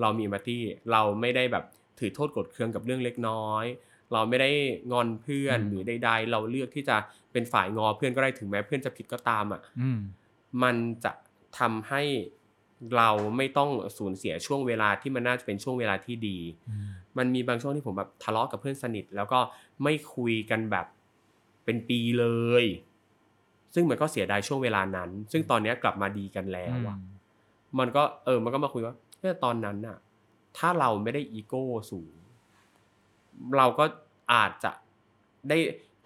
[0.00, 0.58] เรามีเอมพัตตี
[0.92, 1.64] เราไม่ได้แบบ
[1.98, 3.64] ถือโทษกดเคืองกับเรื่องเล็กน้อย
[4.12, 4.50] เราไม่ได้
[4.92, 6.96] งอนเพื่อนหรือใด ๆ เราเลือกที่จะ
[7.32, 9.60] เป็นฝ่ายงอเพื่อนก็ได้ถึงแม้เพื่อนจะผิดก็ตามอะ
[10.62, 11.12] มันจะ
[11.58, 12.02] ทำให้
[12.96, 16.38] เราไม่ต้องสูญเสียช่วงเวลาที่มันน่าจะเป็นช่วงเวลาที่ดี
[17.18, 19.40] มันมีบางช่วงที่ผมแบบทะเลาะกับเพื่อนสนิท แล้วก็
[19.82, 20.86] ไม่คุยกันแบบ
[21.64, 22.26] เป็นปีเล
[22.62, 22.64] ย
[23.74, 26.98] ซึ่งมันก็เสียดายช่วงเวลานั้น ซึ่งตอนนี้กลับมาดีกันแล้วอะ
[27.78, 29.96] มันก็เออ มันก็มาคุยว่าเนี่ยตอนนั้นอะ
[30.58, 32.14] ถ้าเราไม่ได้อีโก้สูง
[33.58, 33.84] เราก็
[34.32, 34.70] อาจจะ
[35.50, 35.58] ได้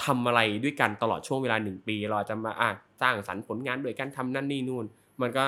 [0.05, 2.71] ทำอะไรด้วยกันตลอดช่วงเวลาหนึ่งปี เราจะมาอะ
[3.03, 4.85] สร้างสรรค์ผลงานด้วยกันทำนั่นนี่นู่น
[5.21, 5.45] มันก็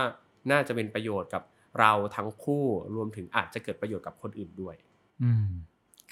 [0.50, 1.42] น่าจะเป็นประโยชน์กับ
[1.80, 2.64] เราทั้งคู่
[2.94, 4.74] รวมถึงอาจจะเกิดประโยชน์กับคนอื่นด้วย
[5.22, 5.48] อืม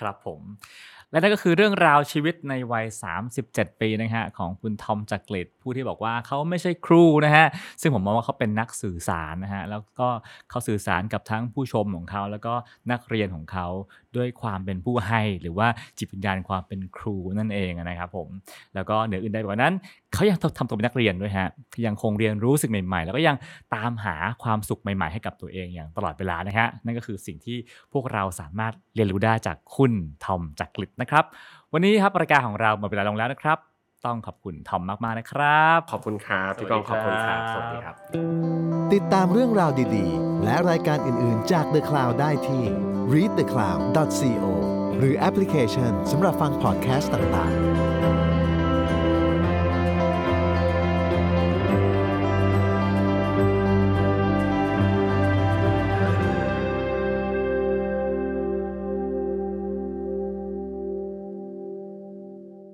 [0.01, 0.41] ครับผม
[1.11, 2.87] และนั่นก็คือเรื่องราวชีวิตในวัย
[3.33, 7.47] 37 ปีนะฮะของคุณทอมจักริดผู้ที่บอกว่าเขาไม่ใช่ครูนะฮะ
[7.81, 10.09] ซึ่งผมมองว่าเขาเป็นนักสื่อสารนะฮะแล้วก็
[10.51, 12.55] เขาสื่อสารกับทั้งผู้ชมของเขา แล้วก็
[12.91, 13.67] นักเรียนของเขา
[14.17, 18.29] ด้วยความเป็นผู้ให้ หรือว่าจิตวิญญาณความเป็นครูนั่นเองนะครับผม
[18.75, 19.75] แล้วก็เหนืออื่นใดกว่านั้น
[20.15, 21.49] เขายังทำตัวเป็นนักเรียนด้วยฮะ
[21.87, 23.37] ยังคงเรียนรู้สิ่งใหม่ ๆ แล้วก็ยัง
[23.75, 27.57] ตามหาความสุขใหม่ ๆ ให้กับตัวเองอย่างตลอดเวลานะฮะนั่นก็คือสิ่งที่
[27.93, 29.93] พวกเราสามารถเรียนรู้ได้จากคุณ
[30.25, 31.25] ทอมจักริดนะครับ
[31.73, 33.59] วันนี้ครับรายการของเราหมดเวลาลงแล้วนะครับ
[34.05, 37.97] ต้องขอบคุณทอมมากๆนะครับ ขอบคุณครับพี่ก้องขอบคุณครับสสวัวัสสดีดีคครัรับบ
[38.93, 42.65] ติดตามเรื่องราวดีๆ และรายการอื่นๆจาก The Cloud ได้ที่
[43.13, 44.47] readthecloud.co
[44.99, 48.14] หรือแอปพลิเคชันสำหรับฟังพอดแคสต์ต่างๆ